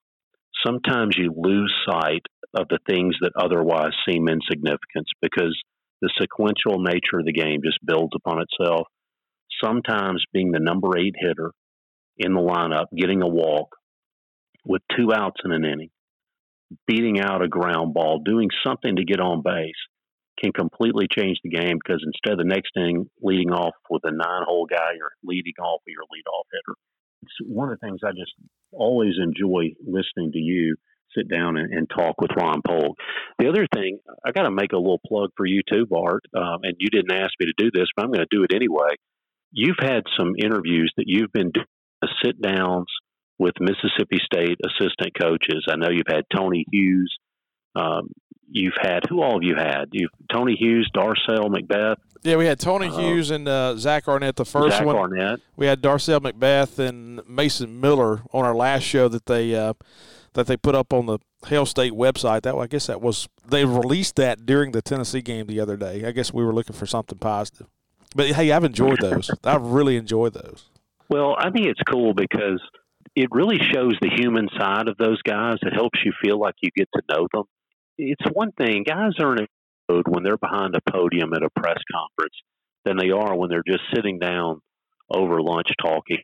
Sometimes 0.65 1.17
you 1.17 1.33
lose 1.35 1.73
sight 1.87 2.23
of 2.55 2.67
the 2.69 2.79
things 2.87 3.15
that 3.21 3.33
otherwise 3.37 3.91
seem 4.09 4.27
insignificant 4.27 5.05
because 5.21 5.55
the 6.01 6.11
sequential 6.19 6.79
nature 6.79 7.19
of 7.19 7.25
the 7.25 7.33
game 7.33 7.61
just 7.63 7.79
builds 7.85 8.13
upon 8.15 8.41
itself. 8.41 8.87
Sometimes 9.63 10.23
being 10.33 10.51
the 10.51 10.59
number 10.59 10.97
eight 10.97 11.15
hitter 11.17 11.51
in 12.17 12.33
the 12.33 12.41
lineup, 12.41 12.85
getting 12.95 13.21
a 13.21 13.27
walk 13.27 13.75
with 14.65 14.81
two 14.95 15.13
outs 15.13 15.41
in 15.45 15.51
an 15.51 15.65
inning, 15.65 15.89
beating 16.87 17.19
out 17.19 17.43
a 17.43 17.47
ground 17.47 17.93
ball, 17.93 18.21
doing 18.23 18.49
something 18.65 18.95
to 18.95 19.05
get 19.05 19.19
on 19.19 19.41
base 19.43 19.73
can 20.41 20.51
completely 20.51 21.07
change 21.09 21.37
the 21.43 21.49
game 21.49 21.77
because 21.81 22.03
instead 22.05 22.33
of 22.33 22.39
the 22.39 22.53
next 22.53 22.71
inning 22.75 23.09
leading 23.21 23.51
off 23.51 23.73
with 23.89 24.01
a 24.03 24.11
nine 24.11 24.43
hole 24.45 24.67
guy, 24.69 24.91
you're 24.97 25.13
leading 25.23 25.53
off 25.61 25.81
with 25.85 25.93
your 25.93 26.03
leadoff 26.03 26.43
hitter. 26.51 26.77
It's 27.23 27.49
one 27.49 27.71
of 27.71 27.79
the 27.79 27.87
things 27.87 28.01
I 28.03 28.11
just 28.11 28.33
always 28.71 29.13
enjoy 29.21 29.71
listening 29.85 30.33
to 30.33 30.39
you 30.39 30.75
sit 31.15 31.29
down 31.29 31.57
and, 31.57 31.73
and 31.73 31.89
talk 31.89 32.19
with 32.19 32.31
Ron 32.35 32.61
Polk. 32.65 32.97
The 33.39 33.49
other 33.49 33.67
thing, 33.73 33.99
I 34.25 34.31
got 34.31 34.43
to 34.43 34.51
make 34.51 34.73
a 34.73 34.77
little 34.77 35.01
plug 35.05 35.29
for 35.37 35.45
you 35.45 35.61
too, 35.71 35.85
Bart, 35.85 36.23
um, 36.35 36.59
and 36.63 36.75
you 36.79 36.89
didn't 36.89 37.11
ask 37.11 37.31
me 37.39 37.47
to 37.47 37.53
do 37.57 37.71
this, 37.73 37.87
but 37.95 38.05
I'm 38.05 38.11
going 38.11 38.25
to 38.29 38.35
do 38.35 38.43
it 38.43 38.53
anyway. 38.53 38.95
You've 39.51 39.79
had 39.79 40.03
some 40.17 40.33
interviews 40.37 40.91
that 40.97 41.05
you've 41.07 41.31
been 41.31 41.51
doing, 41.51 41.65
sit 42.23 42.41
downs 42.41 42.87
with 43.37 43.53
Mississippi 43.59 44.17
State 44.23 44.59
assistant 44.63 45.11
coaches. 45.19 45.65
I 45.69 45.75
know 45.75 45.89
you've 45.89 46.03
had 46.07 46.23
Tony 46.33 46.65
Hughes. 46.71 47.15
Um, 47.75 48.09
you've 48.49 48.77
had 48.79 49.03
who 49.09 49.21
all 49.21 49.33
have 49.33 49.43
you 49.43 49.55
had? 49.55 49.85
You've 49.91 50.11
Tony 50.31 50.55
Hughes, 50.55 50.89
Darcel 50.95 51.47
McBeth. 51.47 51.97
Yeah, 52.23 52.37
we 52.37 52.45
had 52.45 52.59
Tony 52.59 52.87
uh, 52.87 52.97
Hughes 52.97 53.31
and 53.31 53.47
uh, 53.47 53.75
Zach 53.77 54.07
Arnett 54.07 54.35
the 54.35 54.45
first 54.45 54.77
Zach 54.77 54.85
one. 54.85 54.95
Arnett. 54.95 55.39
We 55.55 55.67
had 55.67 55.81
Darcel 55.81 56.19
McBeth 56.19 56.79
and 56.79 57.21
Mason 57.27 57.79
Miller 57.79 58.21
on 58.33 58.45
our 58.45 58.55
last 58.55 58.83
show 58.83 59.07
that 59.09 59.25
they 59.25 59.55
uh, 59.55 59.73
that 60.35 60.47
they 60.47 60.55
put 60.55 60.75
up 60.75 60.93
on 60.93 61.07
the 61.07 61.17
Hail 61.47 61.65
State 61.65 61.93
website. 61.93 62.43
That 62.43 62.55
I 62.55 62.67
guess 62.67 62.87
that 62.87 63.01
was 63.01 63.27
they 63.47 63.65
released 63.65 64.15
that 64.17 64.45
during 64.45 64.71
the 64.71 64.81
Tennessee 64.81 65.21
game 65.21 65.47
the 65.47 65.59
other 65.59 65.75
day. 65.75 66.05
I 66.05 66.11
guess 66.11 66.31
we 66.31 66.43
were 66.45 66.53
looking 66.53 66.75
for 66.75 66.85
something 66.85 67.17
positive. 67.17 67.67
But 68.15 68.27
hey, 68.27 68.51
I've 68.51 68.63
enjoyed 68.63 69.01
those. 69.01 69.31
I've 69.43 69.65
really 69.65 69.97
enjoyed 69.97 70.33
those. 70.33 70.65
Well, 71.09 71.35
I 71.37 71.49
think 71.49 71.67
it's 71.67 71.81
cool 71.89 72.13
because 72.13 72.61
it 73.15 73.29
really 73.31 73.57
shows 73.73 73.95
the 74.01 74.09
human 74.09 74.47
side 74.57 74.87
of 74.87 74.97
those 74.97 75.21
guys. 75.21 75.57
It 75.61 75.73
helps 75.73 75.99
you 76.05 76.13
feel 76.23 76.39
like 76.39 76.55
you 76.61 76.69
get 76.75 76.89
to 76.95 77.01
know 77.09 77.27
them. 77.33 77.43
It's 77.97 78.23
one 78.33 78.51
thing 78.51 78.83
guys 78.83 79.13
are 79.19 79.33
in 79.33 79.43
a 79.43 79.47
mode 79.89 80.07
when 80.07 80.23
they're 80.23 80.37
behind 80.37 80.75
a 80.75 80.91
podium 80.91 81.33
at 81.33 81.43
a 81.43 81.49
press 81.49 81.77
conference 81.91 82.35
than 82.83 82.97
they 82.97 83.11
are 83.11 83.35
when 83.35 83.49
they're 83.49 83.63
just 83.65 83.83
sitting 83.93 84.19
down 84.19 84.61
over 85.09 85.41
lunch 85.41 85.67
talking. 85.81 86.23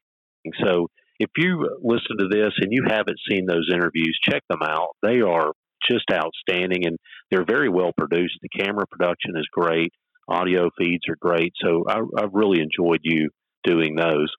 So 0.63 0.87
if 1.21 1.29
you 1.37 1.69
listen 1.83 2.17
to 2.17 2.27
this 2.29 2.51
and 2.59 2.71
you 2.71 2.83
haven't 2.87 3.19
seen 3.29 3.45
those 3.45 3.69
interviews, 3.71 4.17
check 4.27 4.41
them 4.49 4.63
out. 4.63 4.89
They 5.03 5.21
are 5.21 5.51
just 5.89 6.05
outstanding 6.11 6.87
and 6.87 6.97
they're 7.29 7.45
very 7.45 7.69
well 7.69 7.91
produced. 7.95 8.39
The 8.41 8.49
camera 8.49 8.85
production 8.89 9.33
is 9.35 9.45
great, 9.51 9.93
audio 10.27 10.69
feeds 10.79 11.03
are 11.09 11.17
great. 11.19 11.53
So 11.63 11.83
I, 11.87 11.99
I've 12.17 12.33
really 12.33 12.59
enjoyed 12.59 13.01
you 13.03 13.29
doing 13.63 13.95
those. 13.95 14.33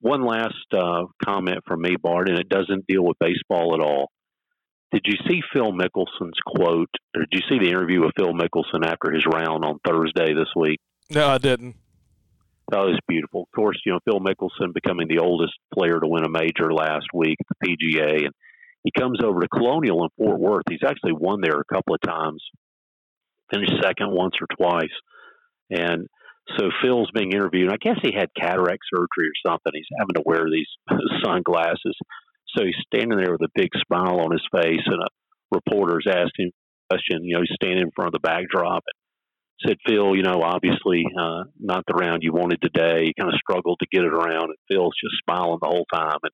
One 0.00 0.24
last 0.24 0.54
uh, 0.72 1.06
comment 1.24 1.58
from 1.66 1.82
me, 1.82 1.96
Bart, 2.00 2.28
and 2.28 2.38
it 2.38 2.48
doesn't 2.48 2.86
deal 2.86 3.02
with 3.04 3.18
baseball 3.18 3.74
at 3.74 3.80
all. 3.80 4.10
Did 4.92 5.02
you 5.06 5.14
see 5.28 5.40
Phil 5.52 5.72
Mickelson's 5.72 6.38
quote, 6.46 6.88
or 7.16 7.22
did 7.22 7.32
you 7.32 7.40
see 7.48 7.58
the 7.58 7.70
interview 7.70 8.00
with 8.00 8.12
Phil 8.16 8.32
Mickelson 8.32 8.86
after 8.86 9.12
his 9.12 9.24
round 9.26 9.64
on 9.64 9.80
Thursday 9.84 10.34
this 10.34 10.48
week? 10.54 10.78
No, 11.10 11.28
I 11.28 11.38
didn't. 11.38 11.74
Oh, 12.70 12.76
that 12.76 12.90
was 12.90 13.00
beautiful. 13.08 13.42
Of 13.42 13.56
course, 13.56 13.80
you 13.86 13.92
know, 13.92 14.00
Phil 14.04 14.20
Mickelson 14.20 14.74
becoming 14.74 15.08
the 15.08 15.22
oldest 15.22 15.54
player 15.72 15.98
to 15.98 16.06
win 16.06 16.24
a 16.24 16.28
major 16.28 16.72
last 16.72 17.06
week 17.14 17.36
at 17.40 17.56
the 17.60 17.68
PGA. 17.68 18.24
And 18.26 18.34
he 18.84 18.90
comes 18.98 19.20
over 19.24 19.40
to 19.40 19.48
Colonial 19.48 20.04
in 20.04 20.10
Fort 20.18 20.38
Worth. 20.38 20.64
He's 20.68 20.84
actually 20.86 21.12
won 21.12 21.40
there 21.40 21.60
a 21.60 21.74
couple 21.74 21.94
of 21.94 22.00
times, 22.00 22.42
finished 23.50 23.72
second 23.82 24.10
once 24.10 24.34
or 24.40 24.46
twice. 24.56 24.94
And 25.70 26.08
so 26.56 26.70
Phil's 26.82 27.10
being 27.12 27.32
interviewed. 27.32 27.72
I 27.72 27.76
guess 27.80 27.98
he 28.02 28.12
had 28.14 28.28
cataract 28.38 28.82
surgery 28.94 29.28
or 29.28 29.50
something. 29.50 29.72
He's 29.74 29.98
having 29.98 30.14
to 30.14 30.22
wear 30.24 30.44
these 30.50 30.68
sunglasses. 31.24 31.96
So 32.56 32.64
he's 32.64 32.76
standing 32.86 33.18
there 33.18 33.32
with 33.32 33.42
a 33.42 33.52
big 33.54 33.68
smile 33.86 34.20
on 34.20 34.32
his 34.32 34.44
face, 34.52 34.84
and 34.86 35.02
a 35.02 35.08
reporter's 35.52 36.06
asking 36.08 36.50
a 36.50 36.94
question. 36.94 37.24
You 37.24 37.36
know, 37.36 37.40
he's 37.40 37.54
standing 37.54 37.84
in 37.84 37.90
front 37.94 38.08
of 38.08 38.12
the 38.14 38.26
backdrop. 38.26 38.84
And, 38.86 38.97
said, 39.66 39.76
Phil, 39.86 40.14
you 40.14 40.22
know, 40.22 40.42
obviously 40.42 41.04
uh, 41.18 41.44
not 41.58 41.84
the 41.86 41.94
round 41.94 42.22
you 42.22 42.32
wanted 42.32 42.60
today. 42.62 43.06
You 43.06 43.12
kind 43.18 43.32
of 43.32 43.40
struggled 43.40 43.80
to 43.80 43.88
get 43.90 44.04
it 44.04 44.12
around. 44.12 44.50
And 44.50 44.56
Phil's 44.68 44.94
just 45.02 45.22
smiling 45.24 45.58
the 45.60 45.68
whole 45.68 45.86
time 45.92 46.18
and 46.22 46.32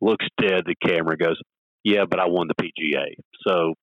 looks 0.00 0.26
dead. 0.40 0.64
The 0.66 0.74
camera 0.74 1.16
goes, 1.16 1.40
yeah, 1.84 2.04
but 2.08 2.20
I 2.20 2.28
won 2.28 2.48
the 2.48 2.54
PGA. 2.54 3.14
So, 3.46 3.74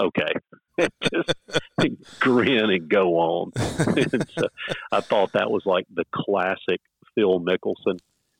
okay. 0.00 0.32
just 1.12 2.20
grin 2.20 2.70
and 2.70 2.88
go 2.88 3.16
on. 3.16 3.52
and 3.56 4.30
so 4.30 4.48
I 4.90 5.00
thought 5.00 5.32
that 5.32 5.50
was 5.50 5.62
like 5.66 5.86
the 5.92 6.04
classic 6.14 6.80
Phil 7.14 7.40
Mickelson. 7.40 7.98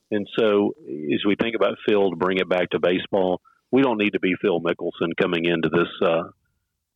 And 0.09 0.27
so 0.37 0.73
as 1.13 1.23
we 1.25 1.35
think 1.39 1.55
about 1.55 1.77
Phil 1.87 2.09
to 2.09 2.15
bring 2.15 2.37
it 2.39 2.49
back 2.49 2.71
to 2.71 2.79
baseball, 2.79 3.41
we 3.71 3.81
don't 3.81 3.97
need 3.97 4.11
to 4.11 4.19
be 4.19 4.33
Phil 4.41 4.59
Mickelson 4.59 5.15
coming 5.19 5.45
into 5.45 5.69
this 5.69 5.87
uh, 6.05 6.23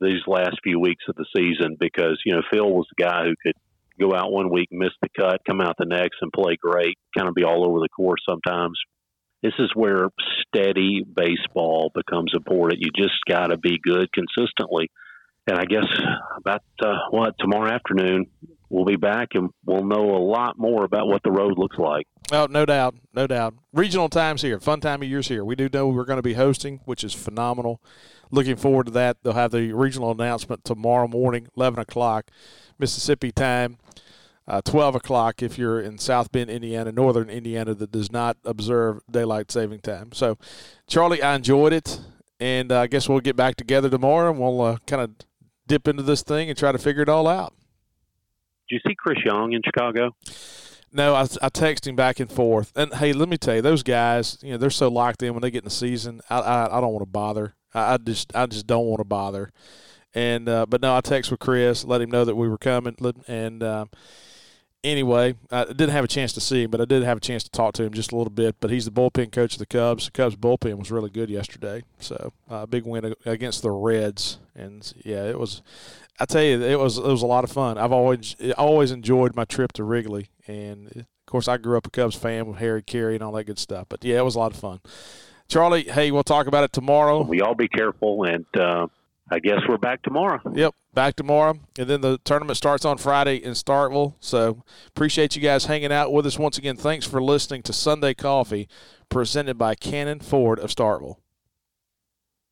these 0.06 0.22
last 0.28 0.58
few 0.64 0.80
weeks 0.80 1.04
of 1.10 1.16
the 1.16 1.26
season 1.36 1.78
because 1.80 2.22
you 2.26 2.34
know 2.34 2.42
Phil 2.52 2.70
was 2.70 2.88
the 2.96 3.04
guy 3.04 3.24
who 3.24 3.36
could 3.44 3.56
go 4.00 4.16
out 4.16 4.32
one 4.32 4.52
week, 4.52 4.70
miss 4.72 4.92
the 5.02 5.10
cut, 5.18 5.42
come 5.48 5.62
out 5.62 5.76
the 5.78 5.86
next, 5.86 6.18
and 6.22 6.32
play 6.32 6.58
great. 6.62 6.98
Kind 7.18 7.28
of 7.28 7.36
be 7.36 7.44
all 7.44 7.68
over 7.68 7.80
the 7.80 7.90
course 7.90 8.22
sometimes. 8.28 8.78
This 9.42 9.54
is 9.60 9.72
where 9.76 10.10
steady 10.48 11.04
baseball 11.04 11.92
becomes 11.94 12.32
important. 12.36 12.82
You 12.82 12.90
just 12.96 13.16
got 13.28 13.48
to 13.48 13.58
be 13.58 13.80
good 13.82 14.10
consistently. 14.12 14.90
And 15.48 15.60
I 15.60 15.66
guess 15.66 15.86
about 16.38 16.64
uh, 16.84 16.96
what 17.12 17.36
tomorrow 17.40 17.72
afternoon 17.72 18.26
we'll 18.70 18.86
be 18.86 18.96
back 18.96 19.30
and 19.34 19.52
we'll 19.66 19.86
know 19.86 20.16
a 20.16 20.24
lot 20.24 20.58
more 20.58 20.84
about 20.84 21.08
what 21.08 21.22
the 21.24 21.32
road 21.32 21.54
looks 21.58 21.78
like. 21.78 22.08
Oh, 22.32 22.48
no 22.50 22.66
doubt, 22.66 22.96
no 23.14 23.28
doubt. 23.28 23.54
Regional 23.72 24.10
times 24.10 24.42
here, 24.42 24.60
fun 24.60 24.82
time 24.82 25.04
of 25.04 25.08
years 25.08 25.28
here. 25.28 25.46
We 25.46 25.56
do 25.56 25.70
know 25.72 25.88
we're 25.88 26.06
going 26.06 26.18
to 26.18 26.24
be 26.24 26.34
hosting, 26.34 26.82
which 26.86 27.04
is 27.04 27.14
phenomenal. 27.14 27.80
Looking 28.32 28.56
forward 28.56 28.88
to 28.88 28.92
that. 28.94 29.18
They'll 29.24 29.34
have 29.34 29.52
the 29.52 29.72
regional 29.74 30.12
announcement 30.12 30.64
tomorrow 30.64 31.08
morning, 31.08 31.48
eleven 31.56 31.80
o'clock, 31.80 32.26
Mississippi 32.80 33.32
time. 33.32 33.78
Uh, 34.48 34.62
12 34.62 34.94
o'clock 34.94 35.42
if 35.42 35.58
you're 35.58 35.82
in 35.82 35.98
South 35.98 36.32
Bend, 36.32 36.52
Indiana, 36.52 36.92
northern 36.92 37.32
Indiana 37.32 37.74
that 37.74 37.92
does 37.92 38.12
not 38.12 38.38
observe 38.46 39.02
daylight 39.10 39.52
saving 39.52 39.80
time. 39.80 40.12
So, 40.12 40.38
Charlie, 40.88 41.24
I 41.24 41.34
enjoyed 41.34 41.74
it, 41.74 42.00
and 42.40 42.72
uh, 42.72 42.82
I 42.82 42.88
guess 42.88 43.10
we'll 43.10 43.22
get 43.22 43.36
back 43.36 43.56
together 43.56 43.90
tomorrow 43.90 44.30
and 44.30 44.40
we'll 44.40 44.62
uh, 44.62 44.78
kind 44.86 45.02
of 45.02 45.16
dip 45.68 45.88
into 45.88 46.04
this 46.04 46.22
thing 46.22 46.50
and 46.50 46.56
try 46.56 46.72
to 46.72 46.78
figure 46.78 47.02
it 47.02 47.10
all 47.10 47.28
out. 47.28 47.56
Did 48.70 48.76
you 48.76 48.90
see 48.92 48.96
Chris 48.96 49.18
Young 49.26 49.54
in 49.54 49.62
Chicago? 49.64 50.16
No, 50.92 51.14
I, 51.14 51.28
I 51.42 51.50
text 51.50 51.88
him 51.88 51.96
back 51.96 52.20
and 52.20 52.32
forth. 52.32 52.72
And 52.76 52.94
hey, 52.94 53.14
let 53.14 53.30
me 53.30 53.38
tell 53.38 53.56
you, 53.56 53.62
those 53.62 53.84
guys, 53.84 54.38
you 54.42 54.52
know, 54.52 54.58
they're 54.58 54.70
so 54.70 54.90
locked 54.90 55.24
in 55.24 55.34
when 55.34 55.42
they 55.42 55.52
get 55.52 55.64
in 55.64 55.66
the 55.66 55.72
season. 55.72 56.22
I 56.30 56.40
I, 56.40 56.78
I 56.78 56.82
don't 56.82 56.94
want 56.94 57.02
to 57.02 57.12
bother. 57.12 57.56
I, 57.76 57.94
I, 57.94 57.98
just 57.98 58.36
I 58.36 58.46
just 58.48 58.66
don't 58.66 58.86
want 58.86 59.00
to 59.00 59.06
bother. 59.06 59.52
And 60.14 60.48
uh, 60.48 60.66
but 60.66 60.82
no, 60.82 60.96
I 60.96 61.02
text 61.02 61.30
with 61.30 61.40
Chris, 61.40 61.84
let 61.84 62.02
him 62.02 62.10
know 62.10 62.26
that 62.26 62.36
we 62.36 62.48
were 62.48 62.58
coming. 62.58 62.96
And 63.28 63.62
uh, 63.62 63.86
anyway, 64.84 65.36
I 65.52 65.66
didn't 65.66 65.90
have 65.90 66.06
a 66.06 66.08
chance 66.08 66.32
to 66.34 66.42
see 66.42 66.64
him, 66.64 66.72
but 66.72 66.80
I 66.80 66.86
did 66.86 67.04
have 67.04 67.18
a 67.18 67.22
chance 67.22 67.44
to 67.44 67.50
talk 67.50 67.74
to 67.76 67.84
him 67.84 67.94
just 67.94 68.14
a 68.14 68.16
little 68.16 68.32
bit. 68.32 68.56
But 68.62 68.72
he's 68.72 68.86
the 68.86 68.92
bullpen 68.92 69.32
coach 69.34 69.54
of 69.54 69.60
the 69.60 69.66
Cubs. 69.66 70.06
The 70.06 70.12
Cubs 70.12 70.38
bullpen 70.38 70.80
was 70.80 70.90
really 70.90 71.10
good 71.10 71.30
yesterday, 71.30 71.84
so 72.00 72.32
a 72.50 72.54
uh, 72.54 72.66
big 72.66 72.86
win 72.86 73.14
against 73.26 73.62
the 73.62 73.72
Reds. 73.72 74.40
And 74.56 74.92
yeah, 75.04 75.26
it 75.26 75.38
was 75.38 75.62
I 76.20 76.26
tell 76.26 76.44
you, 76.44 76.62
it 76.62 76.80
was 76.80 76.98
it 76.98 77.04
was 77.04 77.22
a 77.22 77.28
lot 77.28 77.44
of 77.44 77.52
fun. 77.52 77.78
I've 77.78 77.92
always 77.92 78.36
always 78.58 78.92
enjoyed 78.92 79.36
my 79.36 79.44
trip 79.44 79.74
to 79.74 79.84
Wrigley, 79.84 80.30
and 80.48 80.88
of 80.96 81.26
course, 81.26 81.48
I 81.48 81.58
grew 81.58 81.78
up 81.78 81.88
a 81.88 81.90
Cubs 81.90 82.16
fan 82.16 82.46
with 82.46 82.58
Harry 82.58 82.82
Caray 82.82 83.16
and 83.16 83.24
all 83.24 83.34
that 83.34 83.44
good 83.44 83.60
stuff. 83.60 83.88
But 83.90 84.04
yeah, 84.04 84.20
it 84.20 84.26
was 84.26 84.36
a 84.36 84.40
lot 84.40 84.54
of 84.54 84.60
fun. 84.60 84.80
Charlie, 85.48 85.84
hey, 85.84 86.12
we'll 86.12 86.24
talk 86.24 86.48
about 86.48 86.64
it 86.64 86.74
tomorrow. 86.74 87.24
We 87.24 87.42
all 87.42 87.56
be 87.56 87.68
careful, 87.68 88.24
and 88.24 88.46
uh, 88.58 88.88
I 89.30 89.40
guess 89.40 89.60
we're 89.68 89.78
back 89.78 90.02
tomorrow. 90.02 90.40
Yep, 90.54 90.74
back 90.94 91.16
tomorrow, 91.16 91.60
and 91.78 91.88
then 91.88 92.02
the 92.02 92.20
tournament 92.24 92.58
starts 92.58 92.86
on 92.86 92.98
Friday 92.98 93.38
in 93.38 93.52
Starkville. 93.52 94.16
So 94.20 94.64
appreciate 94.88 95.36
you 95.36 95.42
guys 95.42 95.66
hanging 95.66 95.92
out 95.92 96.12
with 96.12 96.26
us 96.26 96.40
once 96.40 96.58
again. 96.58 96.78
Thanks 96.78 97.06
for 97.06 97.22
listening 97.22 97.62
to 97.64 97.74
Sunday 97.74 98.14
Coffee, 98.14 98.68
presented 99.10 99.58
by 99.58 99.76
Cannon 99.76 100.20
Ford 100.20 100.60
of 100.60 100.70
Starkville. 100.70 101.18